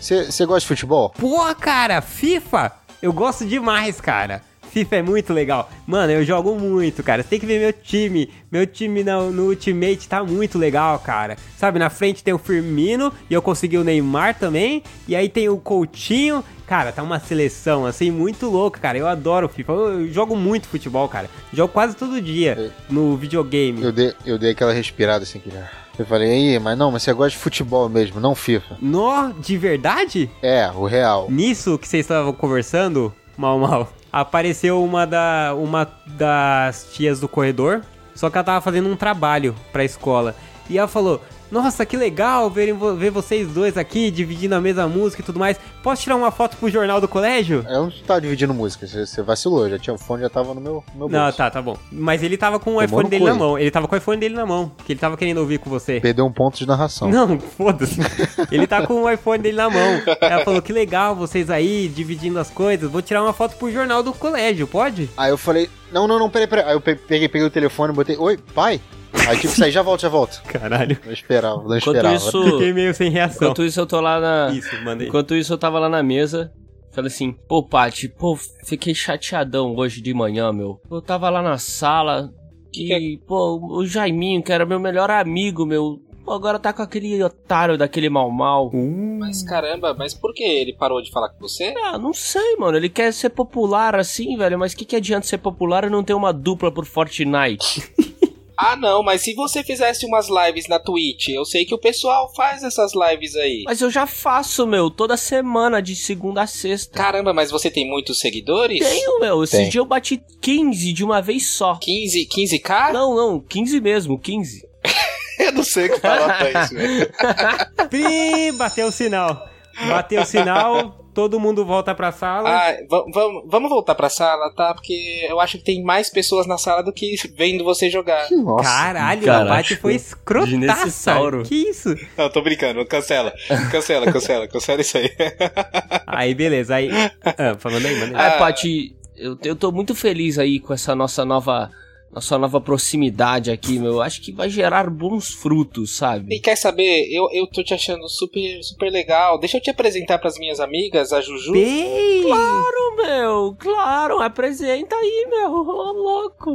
[0.00, 1.10] Você gosta de futebol?
[1.10, 4.42] Pô, cara, FIFA, eu gosto demais, cara.
[4.74, 5.70] FIFA é muito legal.
[5.86, 7.22] Mano, eu jogo muito, cara.
[7.22, 8.28] Você tem que ver meu time.
[8.50, 11.36] Meu time no, no Ultimate tá muito legal, cara.
[11.56, 14.82] Sabe, na frente tem o Firmino e eu consegui o Neymar também.
[15.06, 16.42] E aí tem o Coutinho.
[16.66, 18.98] Cara, tá uma seleção, assim, muito louca, cara.
[18.98, 19.72] Eu adoro FIFA.
[19.72, 21.30] Eu, eu jogo muito futebol, cara.
[21.52, 23.80] Jogo quase todo dia no videogame.
[23.80, 25.70] Eu dei, eu dei aquela respirada assim que já.
[25.98, 28.76] Eu falei, aí, mas não, mas você gosta de futebol mesmo, não FIFA.
[28.80, 30.30] Nó, de verdade?
[30.42, 31.28] É, o real.
[31.30, 37.82] Nisso que vocês estavam conversando, mal mal, apareceu uma, da, uma das tias do corredor,
[38.14, 40.34] só que ela tava fazendo um trabalho pra escola.
[40.68, 41.20] E ela falou:
[41.54, 45.56] Nossa, que legal ver, ver vocês dois aqui dividindo a mesma música e tudo mais.
[45.84, 47.64] Posso tirar uma foto pro jornal do colégio?
[47.68, 50.82] Eu não tava dividindo música, você, vacilou, já tinha o fone, já tava no meu,
[50.94, 51.12] no meu bolso.
[51.26, 51.76] Não, tá, tá bom.
[51.92, 53.56] Mas ele tava com o Tomou iPhone dele cu na mão.
[53.56, 56.00] Ele tava com o iPhone dele na mão, porque ele tava querendo ouvir com você.
[56.00, 57.08] Perdeu um ponto de narração.
[57.08, 58.00] Não, foda-se.
[58.50, 60.02] Ele tá com o iPhone dele na mão.
[60.20, 62.90] Ela falou que legal vocês aí dividindo as coisas.
[62.90, 65.08] Vou tirar uma foto pro jornal do colégio, pode?
[65.16, 66.64] Aí eu falei, não, não, não, peraí, peraí.
[66.66, 68.80] Aí eu pe- peguei, peguei o telefone e botei, oi, pai?
[69.28, 70.42] Aí tive que sair, já volto, já volto.
[70.44, 70.98] Caralho.
[71.04, 72.14] Não esperava, não Enquanto esperava.
[72.14, 73.36] isso, Fiquei meio sem reação.
[73.48, 74.50] enquanto isso eu tô lá na.
[74.52, 75.08] Isso, mandei.
[75.08, 76.52] Enquanto isso eu tava lá na mesa.
[76.92, 80.80] Falei assim, pô, Paty, pô, fiquei chateadão hoje de manhã, meu.
[80.88, 82.30] Eu tava lá na sala
[82.72, 86.00] e, pô, o Jaiminho, que era meu melhor amigo, meu.
[86.24, 88.70] Pô, agora tá com aquele otário daquele mal mal.
[89.18, 91.74] Mas caramba, mas por que ele parou de falar com você?
[91.84, 92.76] Ah, não sei, mano.
[92.76, 94.58] Ele quer ser popular assim, velho.
[94.58, 97.92] Mas que que adianta ser popular e não ter uma dupla por Fortnite?
[98.56, 102.32] Ah, não, mas se você fizesse umas lives na Twitch, eu sei que o pessoal
[102.34, 103.64] faz essas lives aí.
[103.66, 106.96] mas eu já faço, meu, toda semana, de segunda a sexta.
[106.96, 108.78] Caramba, mas você tem muitos seguidores?
[108.78, 109.42] Tenho, meu.
[109.42, 109.68] Esse Tem.
[109.68, 111.76] dia eu bati 15 de uma vez só.
[111.76, 112.92] 15, 15k?
[112.92, 114.64] Não, não, 15 mesmo, 15.
[115.36, 117.10] Eu não sei que palavra é isso, velho.
[117.90, 119.48] Pi, bateu o sinal.
[119.88, 122.50] Bateu o sinal, todo mundo volta pra sala.
[122.50, 124.74] Ah, va- va- vamos voltar pra sala, tá?
[124.74, 128.28] Porque eu acho que tem mais pessoas na sala do que vendo você jogar.
[128.30, 128.64] Nossa.
[128.64, 131.14] Caralho, Caralho, a Bate foi escrotaça.
[131.46, 131.94] Que isso?
[132.16, 133.32] Não, tô brincando, cancela.
[133.70, 135.10] Cancela, cancela, cancela isso aí.
[136.06, 136.74] Aí, beleza.
[136.76, 136.90] Aí.
[137.24, 138.26] Ah, falando aí, manda aí.
[138.34, 141.70] Ah, Paty, eu, eu tô muito feliz aí com essa nossa nova
[142.14, 144.00] nossa nova proximidade aqui, meu.
[144.00, 146.40] Acho que vai gerar bons frutos, E sabe?
[146.40, 147.08] quer saber?
[147.10, 149.38] Eu, eu tô te achando super, super legal.
[149.38, 151.52] Deixa eu te apresentar pras minhas amigas, a Juju.
[151.52, 152.22] Bem!
[152.22, 156.52] Claro, meu, claro, apresenta aí, meu, ô louco.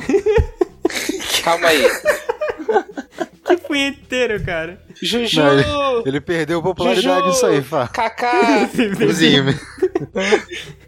[1.43, 1.83] Calma aí.
[3.45, 4.81] Que punheteiro, cara.
[5.01, 5.41] Juju!
[5.41, 5.63] Não, ele,
[6.05, 7.87] ele perdeu popularidade Juju, nisso aí, Fá.
[7.87, 8.61] Kaká!
[8.63, 9.59] Inclusive.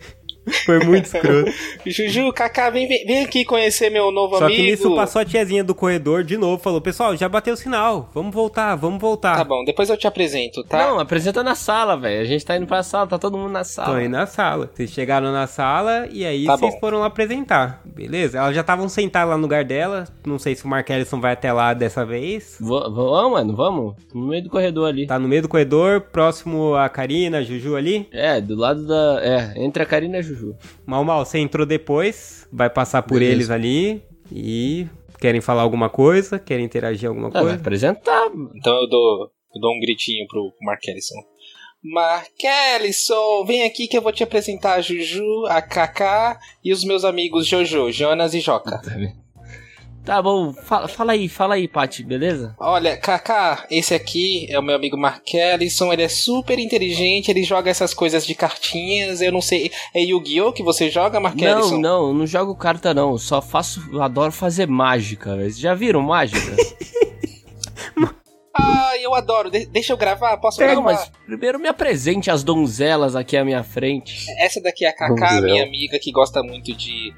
[0.65, 1.51] Foi muito escroto.
[1.85, 4.59] Juju, Kaká, vem, vem, vem aqui conhecer meu novo Só amigo.
[4.61, 8.09] que nisso passou a tiazinha do corredor de novo, falou, pessoal, já bateu o sinal,
[8.13, 9.37] vamos voltar, vamos voltar.
[9.37, 10.77] Tá bom, depois eu te apresento, tá?
[10.79, 12.21] Não, apresenta na sala, velho.
[12.21, 13.97] A gente tá indo pra sala, tá todo mundo na Tô sala.
[13.97, 14.69] aí na sala.
[14.73, 16.79] Vocês chegaram na sala e aí Tá vocês bom.
[16.79, 17.81] foram lá apresentar.
[17.85, 18.37] Beleza?
[18.39, 20.05] Elas já estavam sentadas lá no lugar dela.
[20.25, 22.57] Não sei se o Mark Ellison vai até lá dessa vez.
[22.59, 23.95] Vamos, mano, vamos.
[24.13, 25.05] No meio do corredor ali.
[25.05, 28.07] Tá no meio do corredor, próximo a Karina, a Juju ali.
[28.11, 29.19] É, do lado da.
[29.23, 30.30] É, entre a Karina e a Juju.
[30.85, 33.31] Mal, mal, você entrou depois, vai passar por Beleza.
[33.33, 34.87] eles ali e
[35.19, 37.55] querem falar alguma coisa, querem interagir alguma Ah, coisa.
[37.55, 38.27] apresentar.
[38.55, 41.15] Então eu dou, eu dou um gritinho pro Mark Ellison.
[41.83, 42.31] Mark
[42.75, 47.03] Ellison, vem aqui que eu vou te apresentar a Juju, a Kaká e os meus
[47.03, 48.79] amigos Jojo, Jonas e Joca.
[48.81, 48.91] Tá
[50.23, 52.55] bom, fala, fala aí, fala aí, Paty, beleza?
[52.59, 57.43] Olha, Kaká, esse aqui é o meu amigo Mark Ellison, ele é super inteligente, ele
[57.43, 61.59] joga essas coisas de cartinhas, eu não sei, é Yu-Gi-Oh que você joga, Mark Não,
[61.59, 61.77] Ellison?
[61.77, 63.17] não, eu não jogo carta não.
[63.17, 63.81] Só faço.
[63.91, 65.43] eu adoro fazer mágica, velho.
[65.51, 66.39] Vocês já viram mágica?
[68.53, 70.81] Ah, eu adoro, De- deixa eu gravar, posso não, gravar?
[70.83, 74.25] mas primeiro me apresente as donzelas aqui à minha frente.
[74.37, 77.13] Essa daqui é a Kaká, minha amiga que gosta muito de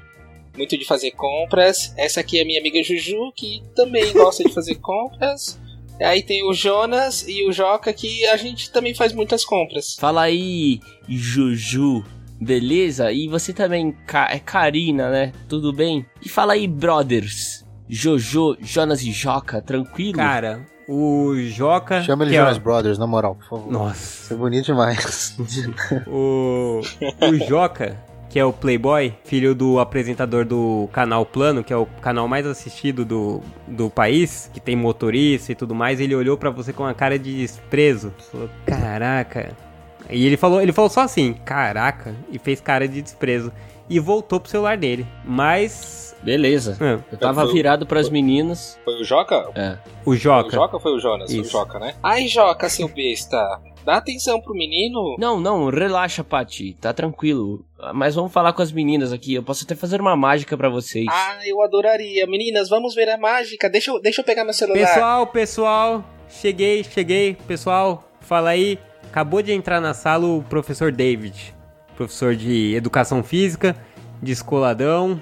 [0.56, 1.92] muito de fazer compras.
[1.96, 5.58] Essa aqui é minha amiga Juju, que também gosta de fazer compras.
[6.00, 9.94] Aí tem o Jonas e o Joca, que a gente também faz muitas compras.
[9.98, 12.04] Fala aí, Juju.
[12.40, 13.12] Beleza?
[13.12, 15.32] E você também Ka- é Karina, né?
[15.48, 16.04] Tudo bem?
[16.24, 17.64] E fala aí, brothers.
[17.88, 20.16] Jojo, Jonas e Joca, tranquilo?
[20.18, 22.02] Cara, o Joca.
[22.02, 23.70] Chama ele que é- Jonas Brothers, na moral, por favor.
[23.72, 24.24] Nossa.
[24.24, 25.36] Isso é bonito demais.
[26.08, 27.96] O, o Joca,
[28.34, 32.44] que é o Playboy, filho do apresentador do canal Plano, que é o canal mais
[32.44, 36.82] assistido do, do país, que tem motorista e tudo mais, ele olhou pra você com
[36.82, 38.12] uma cara de desprezo.
[38.32, 39.52] Falou, caraca.
[40.10, 43.52] E ele falou, ele falou só assim, caraca, e fez cara de desprezo.
[43.88, 45.06] E voltou pro celular dele.
[45.24, 46.16] Mas.
[46.20, 46.76] Beleza.
[46.80, 48.76] é, Eu tava virado pras meninas.
[48.84, 49.48] Foi o Joca?
[49.54, 49.78] É.
[50.00, 50.50] o Foi o Joca.
[50.50, 51.30] Joca foi o Jonas?
[51.30, 51.52] Foi o Isso.
[51.52, 51.94] Joca, né?
[52.02, 53.60] Ai, Joca, seu besta.
[53.84, 55.16] Dá atenção pro menino.
[55.18, 56.74] Não, não, relaxa, Paty.
[56.80, 57.62] Tá tranquilo.
[57.92, 59.34] Mas vamos falar com as meninas aqui.
[59.34, 61.06] Eu posso até fazer uma mágica pra vocês.
[61.10, 62.26] Ah, eu adoraria.
[62.26, 63.68] Meninas, vamos ver a mágica.
[63.68, 64.78] Deixa eu, deixa eu pegar meu celular.
[64.78, 68.78] Pessoal, pessoal, cheguei, cheguei, pessoal, fala aí.
[69.08, 71.54] Acabou de entrar na sala o professor David,
[71.96, 73.76] professor de educação física,
[74.20, 75.20] descoladão.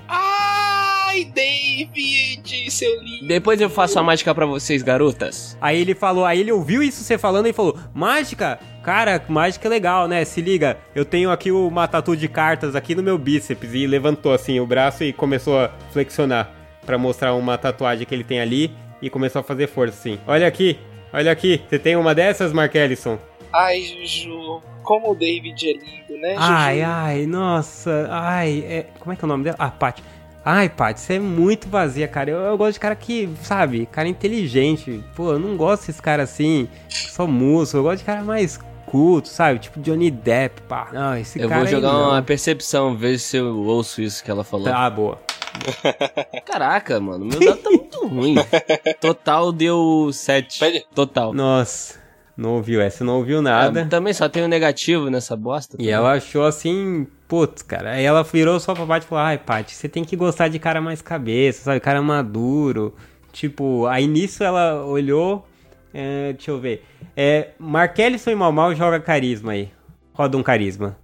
[1.12, 3.26] Ai, David, seu lindo.
[3.26, 5.58] Depois eu faço a mágica pra vocês, garotas.
[5.60, 8.58] Aí ele falou, aí ele ouviu isso você falando e falou: "Mágica?
[8.82, 10.24] Cara, mágica é legal, né?
[10.24, 14.32] Se liga, eu tenho aqui uma tatu de cartas aqui no meu bíceps e levantou
[14.32, 16.50] assim o braço e começou a flexionar
[16.86, 20.18] pra mostrar uma tatuagem que ele tem ali e começou a fazer força assim.
[20.26, 20.78] Olha aqui,
[21.12, 21.60] olha aqui.
[21.68, 23.18] Você tem uma dessas, Mark Ellison?
[23.52, 26.40] Ai, Juju, como o David é lindo, né, Juju?
[26.40, 29.56] Ai, ai, nossa, ai, é, como é que é o nome dela?
[29.58, 30.02] Ah, Paty.
[30.45, 32.30] Ai, Paty, você é muito vazia, cara.
[32.30, 35.03] Eu, eu gosto de cara que, sabe, cara inteligente.
[35.14, 37.78] Pô, eu não gosto desse cara assim, só músico.
[37.78, 39.61] Eu gosto de cara mais culto, sabe?
[39.61, 40.88] Tipo Johnny Depp, pá.
[40.93, 42.11] Não, esse Eu cara vou jogar aí não.
[42.11, 44.66] uma percepção, ver se eu ouço isso que ela falou.
[44.66, 45.18] Tá, boa.
[46.45, 48.34] Caraca, mano, meu dado tá muito ruim.
[49.01, 50.59] Total deu 7.
[50.59, 50.84] Pede.
[50.95, 51.32] Total.
[51.32, 51.95] Nossa,
[52.43, 53.82] não ouviu essa, não ouviu nada.
[53.82, 55.76] Ah, também só tem um negativo nessa bosta.
[55.80, 57.93] E ela achou assim, putz, cara.
[57.93, 60.59] Aí ela virou só pra Paty e falou: Ai, Paty, você tem que gostar de
[60.59, 61.80] cara mais cabeça, sabe?
[61.80, 62.95] Cara maduro.
[63.32, 65.47] Tipo, aí nisso ela olhou.
[65.95, 66.84] é, deixa eu ver.
[67.16, 69.70] É, Markelison e Mal Mal joga carisma aí.
[70.12, 70.97] Roda um carisma.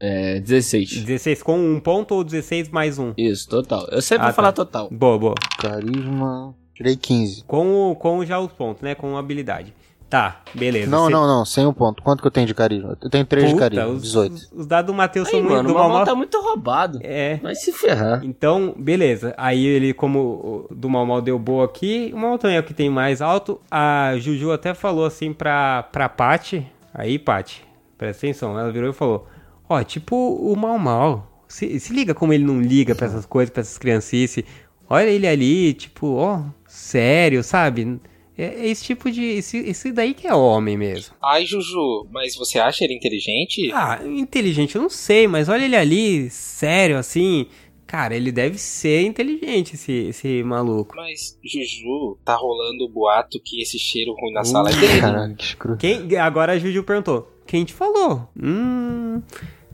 [0.00, 1.02] É, 16.
[1.04, 3.12] 16 com um ponto ou 16 mais um?
[3.18, 3.86] Isso, total.
[3.92, 4.64] Eu sempre Ah, vou falar tá.
[4.64, 4.88] total.
[4.90, 5.34] Boa, boa.
[5.58, 6.54] Carisma.
[6.74, 7.44] Tirei 15.
[7.44, 8.94] Com, o, com já os pontos, né?
[8.94, 9.74] Com habilidade.
[10.10, 10.90] Tá, beleza.
[10.90, 12.02] Não, Você- não, não, sem um ponto.
[12.02, 12.98] Quanto que eu tenho de carisma?
[13.00, 14.32] Eu tenho 3 de carisma, os, 18.
[14.34, 16.04] Os, os dados do Matheus são muito mano, do o Mal Mal Mal.
[16.04, 16.98] tá muito roubado.
[17.00, 17.36] É.
[17.36, 18.20] Vai se ferrar.
[18.24, 19.32] Então, beleza.
[19.36, 22.60] Aí ele, como o do Mal Mal deu boa aqui, o Mal Mal também é
[22.60, 23.60] o que tem mais alto.
[23.70, 26.66] A Juju até falou assim pra, pra Paty.
[26.92, 27.62] Aí, Paty,
[27.96, 28.58] presta atenção.
[28.58, 29.28] Ela virou e falou:
[29.68, 31.44] Ó, tipo o Mal Mal.
[31.46, 34.42] Se, se liga como ele não liga pra essas coisas, pra essas criancices.
[34.88, 38.00] Olha ele ali, tipo, ó, sério, sabe?
[38.40, 39.22] É, é esse tipo de.
[39.22, 41.14] Esse, esse daí que é homem mesmo.
[41.22, 43.70] Ai, Juju, mas você acha ele inteligente?
[43.72, 47.46] Ah, inteligente, eu não sei, mas olha ele ali, sério, assim.
[47.86, 50.94] Cara, ele deve ser inteligente, esse, esse maluco.
[50.94, 55.00] Mas, Juju, tá rolando o boato que esse cheiro ruim na sala é dele.
[55.00, 55.78] Caralho, que escroto.
[55.78, 57.28] Quem, agora a Juju perguntou.
[57.46, 58.28] Quem te falou?
[58.40, 59.20] Hum.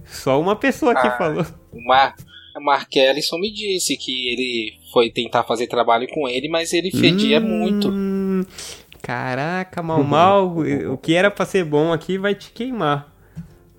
[0.07, 1.19] Só uma pessoa que Ah.
[1.19, 1.45] falou.
[1.71, 2.15] O Mar...
[2.57, 6.91] o Mark Ellison me disse que ele foi tentar fazer trabalho com ele, mas ele
[6.91, 7.93] fedia muito.
[8.41, 8.45] Hum,
[9.03, 10.57] Caraca, mal mal.
[10.93, 13.13] o que era pra ser bom aqui vai te queimar.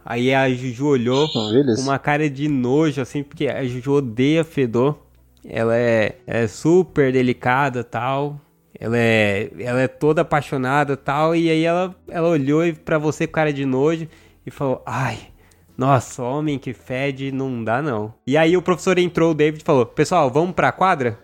[0.06, 1.40] Aí a Juju olhou com
[1.82, 4.98] uma cara de nojo, assim, porque a Juju odeia fedor.
[5.46, 8.40] Ela é, é super delicada tal.
[8.80, 11.36] Ela é, ela é toda apaixonada tal.
[11.36, 14.08] E aí ela, ela olhou pra você com cara de nojo
[14.46, 15.18] e falou: Ai,
[15.78, 18.14] nossa, homem que fede não dá não.
[18.26, 21.20] E aí o professor entrou, o David falou: Pessoal, vamos pra quadra?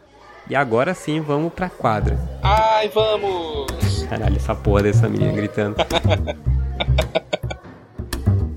[0.50, 2.18] E agora sim, vamos pra quadra.
[2.42, 4.04] Ai, vamos!
[4.10, 5.76] Caralho, essa porra dessa menina gritando.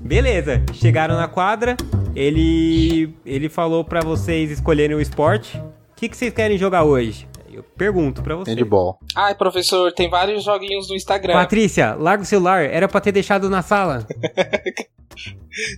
[0.01, 1.75] Beleza, chegaram na quadra.
[2.15, 5.57] Ele ele falou pra vocês escolherem o esporte.
[5.57, 7.27] O que, que vocês querem jogar hoje?
[7.51, 8.55] Eu pergunto pra vocês.
[8.55, 8.99] Handball.
[9.15, 11.33] Ai, professor, tem vários joguinhos no Instagram.
[11.33, 12.63] Patrícia, larga o celular.
[12.63, 14.05] Era pra ter deixado na sala.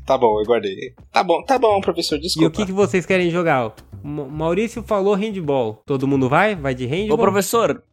[0.05, 0.93] Tá bom, eu guardei.
[1.11, 2.51] Tá bom, tá bom, professor, E o desculpa.
[2.51, 3.73] que, que vocês querem jogar?
[4.03, 5.81] Ma- Maurício falou handball.
[5.85, 6.55] Todo mundo vai?
[6.55, 7.15] Vai de handball?
[7.17, 7.83] Ô, professor,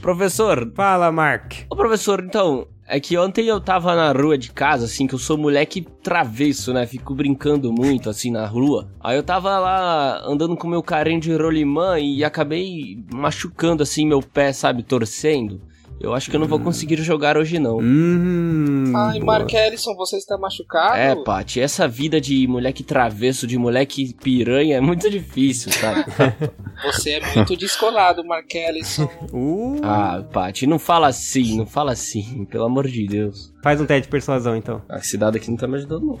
[0.00, 1.52] professor, Fala, Mark.
[1.70, 5.18] Ô, professor, então, é que ontem eu tava na rua de casa, assim, que eu
[5.18, 6.86] sou moleque travesso, né?
[6.86, 8.88] Fico brincando muito, assim, na rua.
[9.00, 14.20] Aí eu tava lá andando com meu carinho de rolimã e acabei machucando, assim, meu
[14.20, 15.60] pé, sabe, torcendo.
[16.00, 17.78] Eu acho que eu não vou conseguir jogar hoje, não.
[17.78, 18.92] Hum.
[18.94, 19.38] Ai, boa.
[19.38, 20.96] Mark Ellison, você está machucado?
[20.96, 26.04] É, Paty, essa vida de moleque travesso, de moleque piranha é muito difícil, sabe?
[26.84, 29.08] Você é muito descolado, Mark Ellison.
[29.32, 33.52] Uh, ah, Paty, não fala assim, não fala assim, pelo amor de Deus.
[33.62, 34.82] Faz um teste de persuasão, então.
[34.88, 36.18] A cidade aqui não tá me ajudando, não.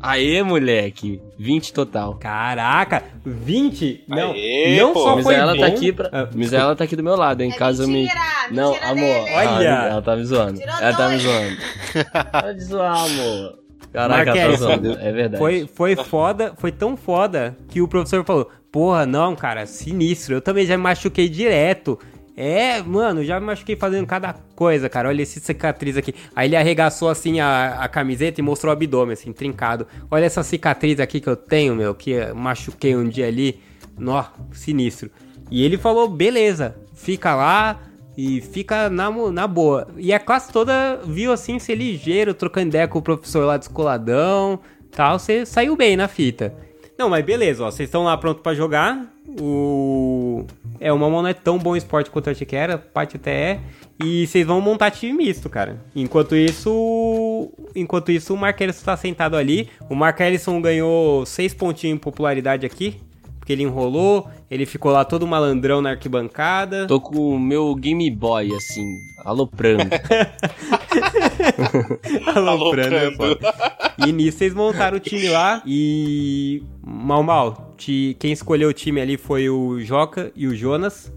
[0.00, 2.14] Aê, moleque, 20 total.
[2.14, 4.04] Caraca, 20?
[4.06, 5.02] Não, Aê, não pô.
[5.02, 5.60] só foi ela bom.
[5.60, 6.08] tá aqui pra...
[6.12, 8.02] Ah, Mas ela tá aqui do meu lado, em É caso eu me...
[8.02, 8.20] mentira,
[8.50, 9.24] Não, mentira amor.
[9.24, 9.34] dele.
[9.36, 9.80] Olha.
[9.80, 10.60] Ah, ela tá me zoando.
[10.60, 11.56] Tirou Ela tá me zoando.
[12.30, 13.58] Para de zoar, amor.
[13.92, 14.92] Caraca, ela tá zoando.
[15.00, 15.38] É verdade.
[15.38, 20.34] Foi, foi foda, foi tão foda que o professor falou: Porra, não, cara, sinistro.
[20.34, 21.98] Eu também já me machuquei direto.
[22.40, 25.08] É, mano, já me machuquei fazendo cada coisa, cara.
[25.08, 26.14] Olha essa cicatriz aqui.
[26.36, 29.88] Aí ele arregaçou assim a, a camiseta e mostrou o abdômen, assim, trincado.
[30.08, 33.60] Olha essa cicatriz aqui que eu tenho, meu, que machuquei um dia ali.
[33.98, 35.10] Nó, sinistro.
[35.50, 37.80] E ele falou: beleza, fica lá
[38.16, 39.88] e fica na, na boa.
[39.96, 44.60] E a classe toda viu assim ser ligeiro, trocando ideia com o professor lá descoladão
[44.92, 45.18] tal.
[45.18, 46.54] Você saiu bem na fita.
[46.98, 47.70] Não, mas beleza, ó.
[47.70, 49.06] Vocês estão lá pronto pra jogar.
[49.40, 50.44] O.
[50.80, 53.52] É, o Mamão não é tão bom esporte quanto eu achei que era, parte até
[53.52, 53.60] é.
[54.02, 55.80] E vocês vão montar time misto, cara.
[55.94, 57.50] Enquanto isso.
[57.74, 59.68] Enquanto isso, o Mark Ellison tá sentado ali.
[59.88, 63.00] O Mark Ellison ganhou seis pontinhos em popularidade aqui.
[63.48, 66.86] Porque ele enrolou, ele ficou lá todo malandrão na arquibancada.
[66.86, 68.84] Tô com o meu Game Boy, assim,
[69.24, 69.84] aloprando.
[72.36, 73.38] Aloprando, Aloprando.
[74.06, 76.62] E nisso vocês montaram o time lá e.
[76.84, 77.74] Mal, mal.
[77.78, 78.14] Te...
[78.20, 81.10] Quem escolheu o time ali foi o Joca e o Jonas.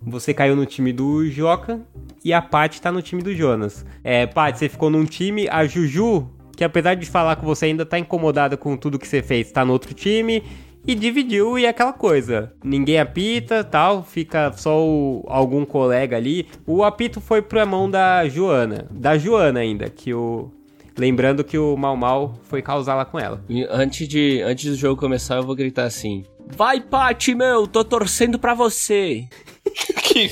[0.00, 1.80] Você caiu no time do Joca
[2.24, 3.84] e a Paty tá no time do Jonas.
[4.04, 5.48] É, Paty, você ficou num time.
[5.48, 9.20] A Juju, que apesar de falar com você ainda tá incomodada com tudo que você
[9.24, 10.40] fez, tá no outro time.
[10.86, 12.52] E dividiu e é aquela coisa.
[12.62, 16.46] Ninguém apita, tal, fica só o- algum colega ali.
[16.66, 18.86] O apito foi pra mão da Joana.
[18.90, 20.50] Da Joana ainda, que o.
[20.96, 23.42] Lembrando que o Mal Mal foi causar lá com ela.
[23.48, 26.22] E antes, de, antes do jogo começar, eu vou gritar assim:
[26.54, 29.24] Vai, Paty, meu, tô torcendo pra você.
[30.04, 30.28] que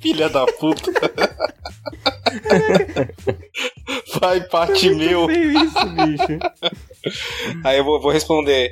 [0.00, 0.90] filha da puta.
[4.20, 5.26] Vai, Pati meu.
[5.26, 6.38] Feio isso, bicho.
[7.64, 8.70] Aí eu vou, vou responder.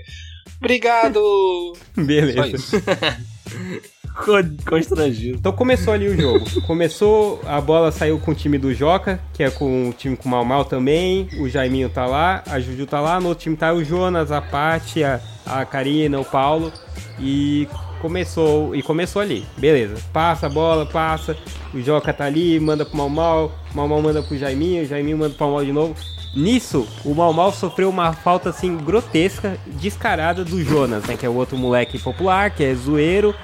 [0.61, 1.73] Obrigado.
[1.97, 2.83] Beleza.
[4.69, 5.39] Constrangido.
[5.39, 6.45] Então começou ali o jogo.
[6.63, 10.29] Começou, a bola saiu com o time do Joca, que é com o time com
[10.29, 11.29] o Mal Mal também.
[11.39, 13.19] O Jaiminho tá lá, a Juju tá lá.
[13.19, 16.71] No outro time tá o Jonas, a Paty, a, a Karina, o Paulo.
[17.19, 17.67] E
[18.03, 19.47] começou, e começou ali.
[19.57, 19.97] Beleza.
[20.13, 21.37] Passa a bola, passa.
[21.73, 23.53] O Joca tá ali, manda pro Mal Mal.
[23.73, 26.20] O Mal Mal manda pro Jaiminho, o Jaiminho manda pro Mal Mal de novo.
[26.35, 31.17] Nisso, o Mal Mal sofreu uma falta assim grotesca, descarada do Jonas, né?
[31.17, 33.35] Que é o outro moleque popular, que é zoeiro.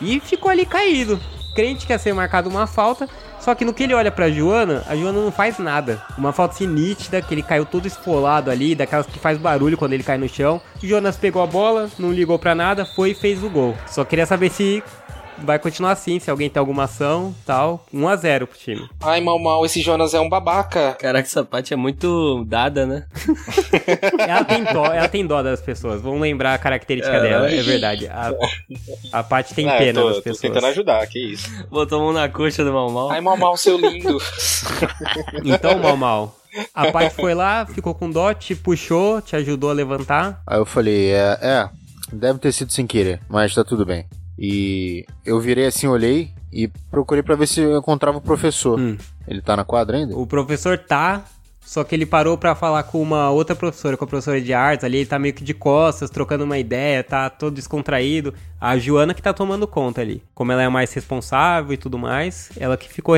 [0.00, 1.20] E ficou ali caído.
[1.54, 3.08] Crente que ia ser marcado uma falta.
[3.38, 6.02] Só que no que ele olha pra Joana, a Joana não faz nada.
[6.16, 9.92] Uma falta assim nítida, que ele caiu todo esfolado ali, daquelas que faz barulho quando
[9.92, 10.60] ele cai no chão.
[10.82, 13.76] Jonas pegou a bola, não ligou pra nada, foi e fez o gol.
[13.86, 14.82] Só queria saber se
[15.38, 17.84] vai continuar assim, se alguém tem alguma ação, tal.
[17.92, 18.88] 1 a 0 pro time.
[19.00, 20.92] Ai, mal, mal, esse Jonas é um babaca.
[20.98, 23.06] Caraca, essa parte é muito dada, né?
[24.26, 26.00] Ela tem dó, ela tem dó das pessoas.
[26.00, 27.20] Vamos lembrar a característica É.
[27.20, 28.06] dela, é verdade.
[28.08, 28.32] A,
[29.12, 30.40] a Paty tem É, pena tô, das tô pessoas.
[30.40, 31.48] tentando ajudar, que isso.
[31.68, 33.10] Botou a mão na coxa do mal mal.
[33.10, 34.18] Ai, mal, mal, seu lindo.
[35.44, 36.36] Então, mal, mal.
[36.72, 40.40] A Paty foi lá, ficou com dó, te puxou, te ajudou a levantar.
[40.46, 41.68] Aí eu falei, é, é,
[42.12, 44.06] deve ter sido sem querer, mas tá tudo bem.
[44.38, 48.78] E eu virei assim, olhei e procurei pra ver se eu encontrava o professor.
[48.78, 48.96] Hum.
[49.26, 50.16] Ele tá na quadra ainda?
[50.16, 51.24] O professor tá,
[51.60, 54.84] só que ele parou pra falar com uma outra professora, com a professora de artes
[54.84, 58.34] ali, ele tá meio que de costas, trocando uma ideia, tá todo descontraído.
[58.60, 60.22] A Joana que tá tomando conta ali.
[60.34, 63.14] Como ela é mais responsável e tudo mais, ela que ficou,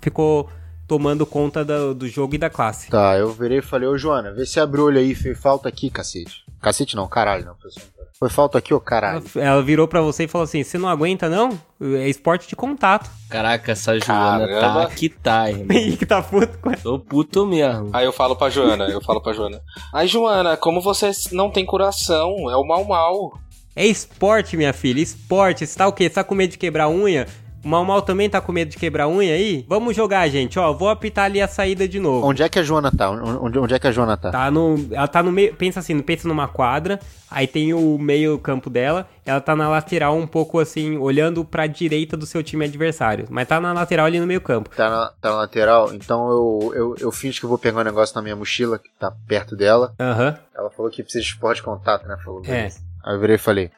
[0.00, 0.48] ficou
[0.86, 2.90] tomando conta do, do jogo e da classe.
[2.90, 5.90] Tá, eu virei e falei, ô Joana, vê se abre o olho aí, falta aqui,
[5.90, 6.44] cacete.
[6.60, 7.99] Cacete não, caralho, não, professor.
[8.22, 9.24] Foi falta aqui, ô caralho.
[9.34, 11.58] Ela, ela virou pra você e falou assim: Você não aguenta, não?
[11.80, 13.10] É esporte de contato.
[13.30, 14.86] Caraca, essa Joana Caramba.
[14.88, 15.66] tá que tá, irmão.
[15.96, 16.80] Que tá puto com ela.
[16.82, 17.88] Tô puto mesmo.
[17.94, 19.58] Aí eu falo pra Joana, eu falo pra Joana.
[19.94, 23.38] Ai, Joana, como você não tem coração, é o mal mal.
[23.74, 25.66] É esporte, minha filha, esporte.
[25.66, 26.04] Você tá o quê?
[26.04, 27.26] Você tá com medo de quebrar unha?
[27.62, 29.64] O Mal Mal também tá com medo de quebrar unha aí?
[29.68, 30.58] Vamos jogar, gente.
[30.58, 32.26] Ó, vou apitar ali a saída de novo.
[32.26, 33.10] Onde é que a Joana tá?
[33.10, 34.30] Onde, onde é que a Joana tá?
[34.30, 34.88] Tá no.
[34.90, 35.54] Ela tá no meio.
[35.54, 36.98] Pensa assim, pensa numa quadra.
[37.30, 39.06] Aí tem o meio campo dela.
[39.24, 43.26] Ela tá na lateral, um pouco assim, olhando pra direita do seu time adversário.
[43.30, 44.70] Mas tá na lateral ali no meio campo.
[44.74, 47.84] Tá na, tá na lateral, então eu, eu, eu finge que eu vou pegar um
[47.84, 49.94] negócio na minha mochila, que tá perto dela.
[50.00, 50.36] Aham.
[50.56, 52.16] Ela falou que precisa de esporte de contato, né?
[52.24, 52.68] Falou, É.
[53.04, 53.70] Aí eu virei e falei.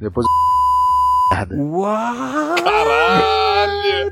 [0.00, 0.26] Depois
[1.30, 1.56] merda.
[1.56, 2.54] Uau!
[2.62, 4.10] Caralho!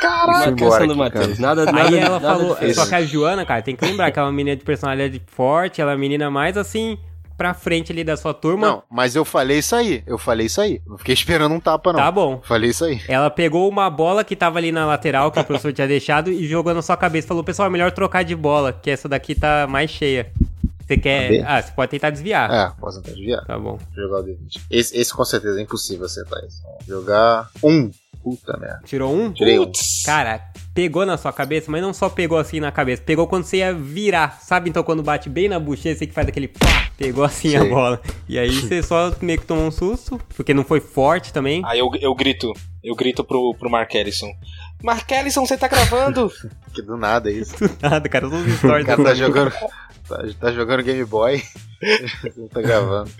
[0.00, 0.52] Caralho!
[0.52, 1.26] Embora Marcação do Matheus.
[1.26, 1.40] cara.
[1.40, 4.18] Nada, nada, Aí ela nada falou, só que a Joana, cara, tem que lembrar que
[4.18, 6.98] ela é uma menina de personalidade forte, ela é a menina mais assim,
[7.38, 8.66] pra frente ali da sua turma.
[8.66, 10.02] Não, mas eu falei isso aí.
[10.06, 10.80] Eu falei isso aí.
[10.86, 12.00] Não fiquei esperando um tapa, não.
[12.00, 12.40] Tá bom.
[12.44, 13.00] Falei isso aí.
[13.08, 16.46] Ela pegou uma bola que tava ali na lateral, que o professor tinha deixado, e
[16.46, 17.26] jogou na sua cabeça.
[17.26, 20.30] Falou, pessoal, é melhor trocar de bola, que essa daqui tá mais cheia.
[20.86, 21.44] Você quer.
[21.46, 22.50] Ah, você pode tentar desviar.
[22.52, 23.44] É, posso tentar desviar.
[23.46, 23.78] Tá bom.
[23.94, 24.60] Jogar o D20.
[24.70, 26.62] Esse, esse com certeza é impossível acertar isso.
[26.86, 27.90] Jogar um.
[28.22, 28.80] Puta merda.
[28.86, 29.30] Tirou um?
[29.32, 29.70] Tirei um.
[30.06, 30.40] Cara,
[30.74, 33.74] pegou na sua cabeça, mas não só pegou assim na cabeça, pegou quando você ia
[33.74, 34.40] virar.
[34.40, 37.60] Sabe então quando bate bem na bochecha, você que faz aquele pá, pegou assim a
[37.60, 37.68] Sei.
[37.68, 38.00] bola.
[38.26, 41.60] E aí você só meio que tomou um susto, porque não foi forte também.
[41.66, 42.50] Aí eu, eu grito,
[42.82, 44.32] eu grito pro, pro Mark Ellison.
[44.82, 46.32] Mark Ellison, você tá gravando?
[46.74, 47.54] Que do nada isso.
[47.80, 49.52] Nada, cara, os O stories cara tá jogando.
[50.08, 51.42] Tá, tá jogando Game Boy.
[52.36, 53.10] Não tá gravando.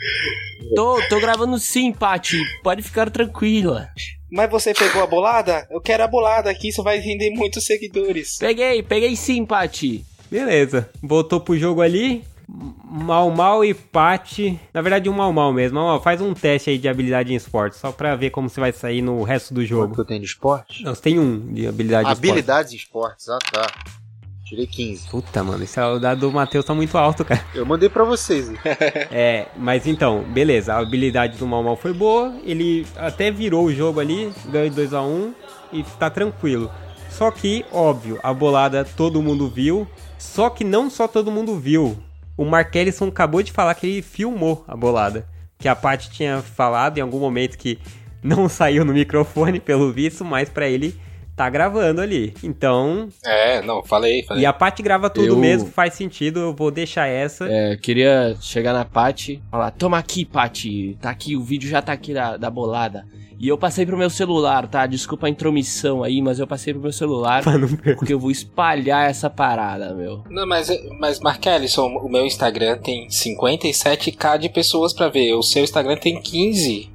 [0.74, 2.43] Tô, tô gravando sim, Paty.
[2.62, 3.89] Pode ficar tranquila.
[4.30, 5.66] Mas você pegou a bolada?
[5.70, 8.39] Eu quero a bolada aqui, isso vai render muitos seguidores.
[8.39, 10.05] Peguei, peguei sim, Paty.
[10.30, 10.89] Beleza.
[11.03, 12.24] Voltou pro jogo ali.
[12.49, 14.59] Mal Mal e Pati.
[14.72, 15.76] Na verdade, um Mal Mal mesmo.
[15.78, 18.61] Mal Mal, faz um teste aí de habilidade em esporte, só pra ver como você
[18.61, 20.01] vai sair no resto do Quanto que jogo.
[20.01, 20.82] eu tenho de esporte?
[20.82, 22.30] Não, você tem um de habilidade em esporte.
[22.30, 23.28] Habilidades em esportes.
[23.28, 23.66] Ah, tá.
[24.45, 25.09] Tirei 15.
[25.09, 27.42] Puta, mano, esse o dado do Matheus tá muito alto, cara.
[27.55, 28.53] Eu mandei pra vocês.
[29.11, 33.72] É, mas então, beleza, a habilidade do Mal Mal foi boa, ele até virou o
[33.72, 35.32] jogo ali, ganhou 2x1
[35.72, 36.70] e tá tranquilo.
[37.11, 39.86] Só que, óbvio, a bolada todo mundo viu,
[40.18, 41.97] só que não só todo mundo viu.
[42.36, 45.26] O Mark Ellison acabou de falar que ele filmou a bolada.
[45.59, 47.78] Que a Paty tinha falado em algum momento que
[48.22, 50.99] não saiu no microfone, pelo visto, mas pra ele
[51.37, 52.35] tá gravando ali.
[52.43, 54.43] Então, É, não, falei, falei.
[54.43, 57.47] e a Paty grava tudo Eu- mesmo, faz sentido, eu vou deixar essa.
[57.51, 60.97] É, queria chegar na Paty falar: Toma aqui, Paty.
[61.01, 63.07] Tá aqui, o vídeo já tá aqui da, da bolada.
[63.37, 64.87] E eu passei pro meu celular, tá?
[64.87, 67.43] Desculpa a intromissão aí, mas eu passei pro meu celular
[67.99, 70.22] porque eu vou espalhar essa parada, meu.
[70.30, 70.68] Não, mas,
[71.01, 75.35] mas Mark Ellison, o meu Instagram tem 57k de pessoas pra ver.
[75.35, 76.91] O seu Instagram tem 15.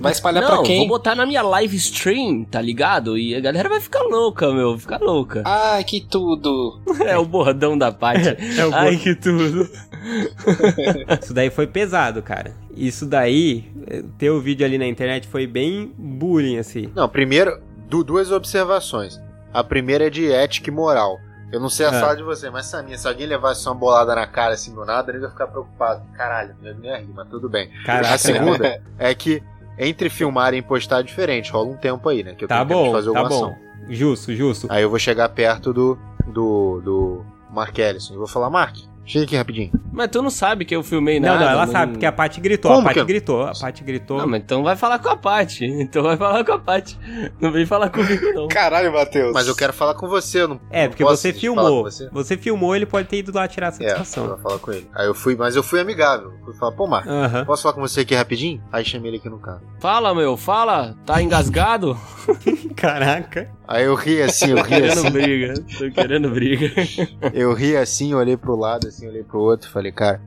[0.00, 0.88] Vai espalhar Não, pra vou quem?
[0.88, 3.16] botar na minha live stream, tá ligado?
[3.18, 4.78] E a galera vai ficar louca, meu.
[4.78, 5.42] Ficar louca.
[5.44, 6.80] Ai, que tudo.
[7.04, 8.36] É o bordão da Paty.
[8.58, 9.68] É o Ai, que tudo.
[11.22, 12.52] Isso daí foi pesado, cara.
[12.76, 13.70] Isso daí,
[14.18, 16.90] ter o vídeo ali na internet foi bem bullying, assim.
[16.94, 19.20] Não, primeiro, du- duas observações.
[19.52, 21.18] A primeira é de ética e moral.
[21.52, 22.00] Eu não sei a É.
[22.00, 24.84] sala de você, mas essa minha, se alguém levasse uma bolada na cara assim do
[24.84, 26.02] nada, eu ia ficar preocupado.
[26.16, 27.70] Caralho, não ia nem rir, mas tudo bem.
[27.84, 29.40] Caraca, a segunda é que
[29.78, 32.34] entre filmar e postar é diferente, rola um tempo aí, né?
[32.34, 33.44] Que eu Tá tenho bom, fazer tá alguma bom.
[33.46, 33.58] ação.
[33.88, 34.66] Justo, justo.
[34.70, 38.76] Aí eu vou chegar perto do, do, do Mark Ellison e vou falar, Mark,
[39.06, 39.70] Chega aqui rapidinho.
[39.92, 41.44] Mas tu não sabe que eu filmei Não, nada.
[41.44, 42.70] não, ela sabe, porque a Paty gritou.
[42.74, 44.18] Como a Paty gritou, a Paty gritou.
[44.18, 45.66] Não, mas então vai falar com a Paty.
[45.66, 46.98] Então vai falar com a Paty.
[47.40, 48.48] Não vem falar comigo, não.
[48.48, 49.32] Caralho, Matheus.
[49.34, 51.84] Mas eu quero falar com você, eu não É, não porque posso você falar filmou.
[51.84, 52.08] com Você?
[52.10, 52.36] Você?
[52.36, 54.26] filmou, ele pode ter ido lá tirar a É, eu satisfação.
[54.28, 54.88] vou falar com ele.
[54.94, 56.32] Aí eu fui, mas eu fui amigável.
[56.44, 57.44] Fui falar, pô, Marco, Aham.
[57.44, 58.62] posso falar com você aqui rapidinho?
[58.72, 59.60] Aí chamei ele aqui no carro.
[59.80, 60.96] Fala, meu, fala.
[61.04, 61.96] Tá engasgado?
[62.76, 63.48] Caraca.
[63.66, 65.10] Aí eu ri assim, eu Tô ri querendo assim.
[65.10, 65.54] briga.
[65.78, 66.70] Tô querendo briga.
[67.32, 70.20] Eu ri assim, olhei pro lado, assim, olhei pro outro e falei, cara,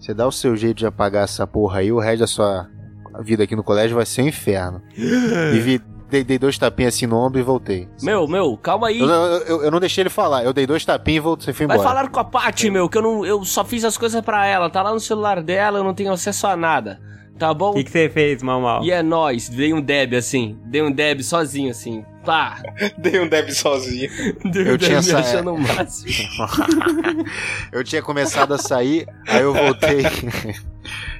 [0.00, 2.68] você dá o seu jeito de apagar essa porra aí, o resto da sua
[3.20, 4.80] vida aqui no colégio vai ser um inferno.
[4.96, 7.88] e vi, dei, dei dois tapinhas assim no ombro e voltei.
[8.02, 9.00] Meu, meu, calma aí.
[9.00, 11.66] Eu, eu, eu- eu não deixei ele falar, eu dei dois tapinhas e voltei, fui
[11.66, 11.88] Vai embora.
[11.88, 14.70] falar com a Paty, meu, que eu, não, eu só fiz as coisas pra ela.
[14.70, 17.00] Tá lá no celular dela, eu não tenho acesso a nada.
[17.38, 17.70] Tá bom?
[17.70, 18.82] O que, que você fez, mal mal?
[18.84, 19.48] E é nóis.
[19.48, 20.58] Dei um deb assim.
[20.64, 22.04] Dei um deb sozinho assim.
[22.24, 22.60] Pá.
[22.98, 24.10] Dei um deb sozinho.
[24.44, 26.10] Dei um Eu tinha deb essa- achando o máximo.
[27.72, 30.02] eu tinha começado a sair, aí eu voltei.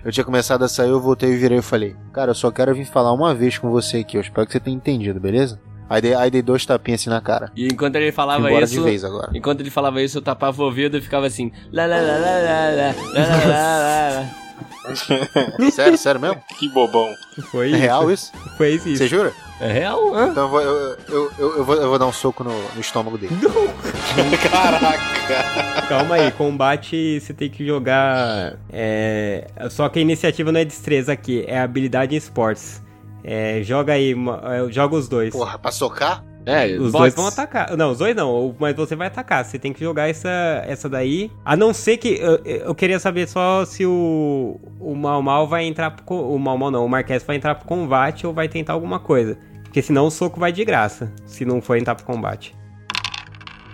[0.04, 2.74] eu tinha começado a sair, eu voltei e virei e falei, cara, eu só quero
[2.74, 5.60] vir falar uma vez com você aqui, eu espero que você tenha entendido, beleza?
[5.88, 7.50] Aí dei, aí dei dois tapinhas assim na cara.
[7.56, 8.74] E enquanto ele falava embora isso.
[8.74, 9.30] de vez agora.
[9.34, 11.50] Enquanto ele falava isso, eu tapava o ouvido e ficava assim.
[11.72, 14.47] Lá, lá, lá, lá, lá, lá, lá, lá, lá, lá.
[15.72, 16.42] Sério, sério mesmo?
[16.58, 17.14] Que bobão.
[17.50, 17.78] Foi É isso.
[17.80, 18.32] real isso?
[18.56, 18.96] Foi isso.
[18.96, 19.32] Você jura?
[19.60, 20.28] É real, hã?
[20.28, 22.80] Então eu vou, eu, eu, eu, eu vou, eu vou dar um soco no, no
[22.80, 23.34] estômago dele.
[24.50, 25.86] Caraca.
[25.88, 28.54] Calma aí, combate você tem que jogar.
[28.72, 29.46] É...
[29.70, 32.82] Só que a iniciativa não é destreza aqui, é habilidade em esportes.
[33.24, 35.32] É, joga aí, é, joga os dois.
[35.32, 36.24] Porra, pra socar?
[36.48, 36.92] É, Os bots.
[36.92, 37.76] dois vão atacar.
[37.76, 39.44] Não, os dois não, mas você vai atacar.
[39.44, 40.28] Você tem que jogar essa,
[40.66, 41.30] essa daí.
[41.44, 42.18] A não ser que.
[42.18, 44.58] Eu, eu queria saber só se o.
[44.80, 46.14] O Mal Mal vai entrar pro.
[46.16, 49.36] O Mal Mal não, o Marquês vai entrar pro combate ou vai tentar alguma coisa.
[49.64, 51.12] Porque senão o soco vai de graça.
[51.26, 52.56] Se não for entrar pro combate.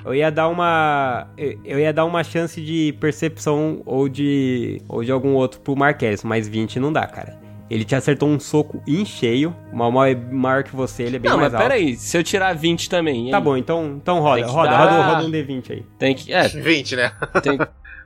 [0.05, 1.29] Eu ia dar uma.
[1.39, 4.83] eu- ia dar uma chance de percepção ou de.
[4.89, 7.39] ou de algum outro pro Marquês, mas 20 não dá, cara.
[7.71, 9.57] Ele te acertou um soco em cheio.
[9.73, 11.63] O Mal é maior que você, ele é bem Não, mas mais alto.
[11.71, 11.97] pera aí.
[11.97, 13.31] Se eu tirar 20 também.
[13.31, 15.83] Tá bom, então, então roda, roda, dar- roda, roda um D20 aí.
[15.99, 16.33] Tem que.
[16.33, 17.13] É, 20, né?
[17.43, 17.59] tem.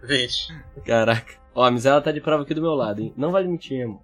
[0.05, 0.49] 20.
[0.87, 1.35] Caraca.
[1.55, 3.13] Ó, a Miss ela tá de prova aqui do meu lado, hein?
[3.17, 3.99] Não vale mentir, irmão.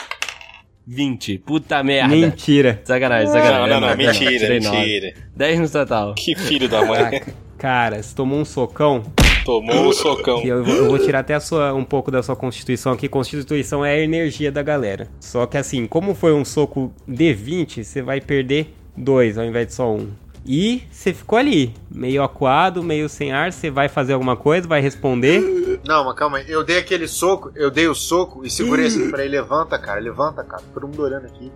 [0.86, 1.38] 20.
[1.38, 2.14] Puta merda.
[2.14, 2.80] Mentira.
[2.84, 3.68] Sacanagem, Não, sacanagem.
[3.68, 3.88] não, não.
[3.90, 5.14] Não, Mentira, mentira.
[5.36, 6.14] 10 no total.
[6.14, 6.98] Que filho da mãe.
[6.98, 7.34] Caraca.
[7.56, 9.02] Cara, você tomou um socão.
[9.44, 10.42] Tomou um socão.
[10.42, 13.08] E eu, vou, eu vou tirar até a sua, um pouco da sua constituição aqui.
[13.08, 15.08] Constituição é a energia da galera.
[15.20, 19.74] Só que assim, como foi um soco D20, você vai perder dois ao invés de
[19.74, 20.08] só um.
[20.46, 23.52] E você ficou ali, meio acuado, meio sem ar.
[23.52, 25.80] Você vai fazer alguma coisa, vai responder.
[25.86, 26.50] Não, mas calma aí.
[26.50, 29.36] Eu dei aquele soco, eu dei o soco e segurei assim pra ele.
[29.36, 30.62] Levanta, cara, levanta, cara.
[30.72, 31.50] Todo mundo olhando aqui.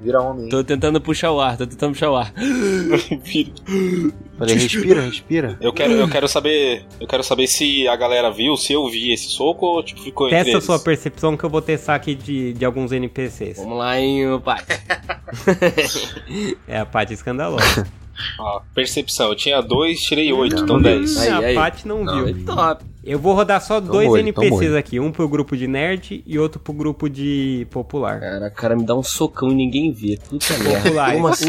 [0.00, 0.48] Vira homem.
[0.48, 2.32] Tô tentando puxar o ar, tô tentando puxar o ar.
[4.38, 5.58] Falei, respira, respira.
[5.60, 6.86] Eu quero, eu quero saber.
[6.98, 10.26] Eu quero saber se a galera viu, se eu vi esse soco ou tipo, ficou
[10.28, 10.64] entre Testa a eles.
[10.64, 13.58] sua percepção que eu vou testar aqui de, de alguns NPCs.
[13.58, 14.62] Vamos lá, hein, pai.
[16.66, 17.86] É a parte escandalosa.
[18.38, 19.28] Ó, percepção.
[19.28, 20.98] Eu tinha dois, tirei oito, então não deu.
[20.98, 21.16] dez.
[21.18, 21.54] Aí, a aí.
[21.54, 22.44] Paty não, Não, viu.
[22.44, 22.84] Top.
[23.02, 25.00] Eu vou rodar só dois NPCs aqui.
[25.00, 28.20] Um pro grupo de nerd e outro pro grupo de popular.
[28.20, 30.18] Cara, o cara me dá um socão e ninguém vê.
[30.28, 30.82] Puta merda.
[30.82, 31.14] Populares.
[31.14, 31.48] Como assim?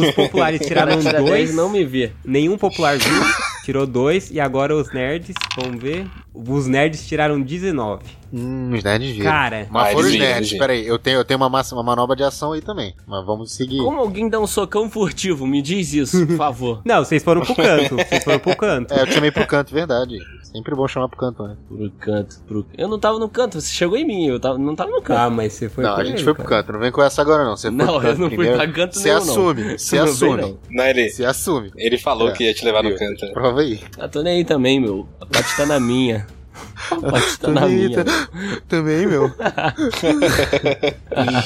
[0.00, 1.54] Os populares tiraram tira 10 dois.
[1.54, 2.12] não me vê.
[2.24, 3.22] Nenhum popular viu.
[3.64, 4.30] Tirou dois.
[4.30, 6.06] E agora os nerds, vamos ver.
[6.32, 8.02] Os nerds tiraram 19.
[8.32, 9.30] Hum, os nerds viram.
[9.30, 10.36] Cara, Mas foram os nerds.
[10.36, 10.60] eles viram.
[10.60, 12.94] Pera aí, eu tenho, eu tenho uma, massa, uma manobra de ação aí também.
[13.06, 13.78] Mas vamos seguir.
[13.78, 15.46] Como alguém dá um socão furtivo?
[15.46, 16.82] Me diz isso, por favor.
[16.86, 17.96] não, vocês foram pro canto.
[17.96, 18.94] Vocês foram pro canto.
[18.94, 20.16] É, eu chamei pro canto, verdade.
[20.56, 21.56] Sempre bom chamar pro canto, né?
[21.68, 22.66] Pro canto, pro...
[22.78, 24.56] Eu não tava no canto, você chegou em mim, eu tava...
[24.58, 25.18] não tava no canto.
[25.18, 26.62] Ah, mas você foi não, a gente ele, foi pro cara.
[26.62, 26.72] canto.
[26.72, 27.56] Não vem com essa agora, não.
[27.56, 28.56] Você foi Não, pro eu canto não fui primeiro.
[28.58, 29.32] pra canto Você nenhum, não.
[29.32, 30.40] assume, você Não vem, assume.
[30.42, 30.58] não.
[30.70, 31.72] Não, ele, Você assume.
[31.76, 32.32] ele falou É.
[32.32, 33.32] que ia te levar no canto.
[33.32, 33.80] Prova aí.
[33.98, 35.06] Ah, tô nem aí também, meu.
[35.20, 36.26] A parte tá na minha.
[37.10, 38.04] Parte tá na Também, minha.
[38.04, 38.28] tá-
[38.68, 39.30] Também, meu.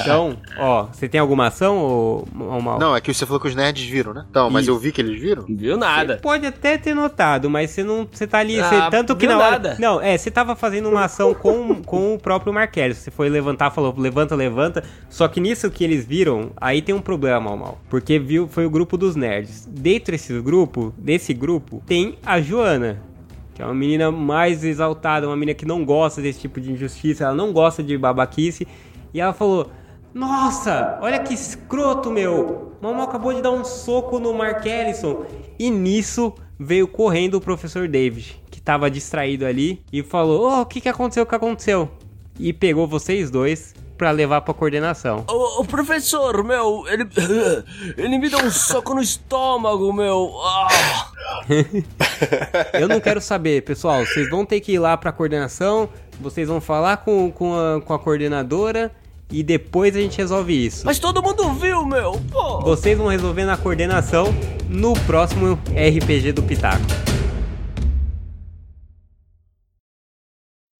[0.01, 2.79] Então, ó, você tem alguma ação ou, ou mal?
[2.79, 4.25] Não, é que você falou que os nerds viram, né?
[4.29, 4.71] Então, mas Isso.
[4.71, 5.45] eu vi que eles viram.
[5.47, 6.19] Não viu nada.
[6.21, 8.07] Pode até ter notado, mas você não.
[8.11, 8.59] Você tá ali.
[8.59, 9.51] Ah, você- tanto que viu na hora.
[9.51, 9.75] nada.
[9.79, 12.97] Não, é, você tava fazendo uma ação com, com o próprio Marquelis.
[12.97, 14.83] Você foi levantar, falou, levanta, levanta.
[15.09, 17.77] Só que nisso que eles viram, aí tem um problema, mal, mal.
[17.89, 19.65] Porque viu, foi o grupo dos nerds.
[19.65, 23.01] Dentro desse grupo, desse grupo, tem a Joana.
[23.53, 27.25] Que é uma menina mais exaltada, uma menina que não gosta desse tipo de injustiça,
[27.25, 28.67] ela não gosta de babaquice.
[29.13, 29.69] E ela falou:
[30.13, 32.73] Nossa, olha que escroto, meu!
[32.81, 35.25] Mamão acabou de dar um soco no Mark Ellison.
[35.59, 40.65] E nisso veio correndo o professor David, que tava distraído ali, e falou: Oh, o
[40.65, 41.23] que, que aconteceu?
[41.23, 41.89] O que aconteceu?
[42.39, 45.23] E pegou vocês dois pra levar pra coordenação.
[45.29, 47.07] O, o professor, meu, ele.
[47.95, 50.33] Ele me deu um soco no estômago, meu.
[50.43, 51.07] Ah.
[52.73, 54.03] Eu não quero saber, pessoal.
[54.03, 55.87] Vocês vão ter que ir lá pra coordenação,
[56.19, 58.91] vocês vão falar com, com, a, com a coordenadora
[59.29, 60.83] e depois a gente resolve isso.
[60.83, 62.19] Mas todo mundo viu, meu!
[62.31, 62.61] Pô!
[62.61, 64.33] Vocês vão resolver na coordenação
[64.67, 66.81] no próximo RPG do Pitaco.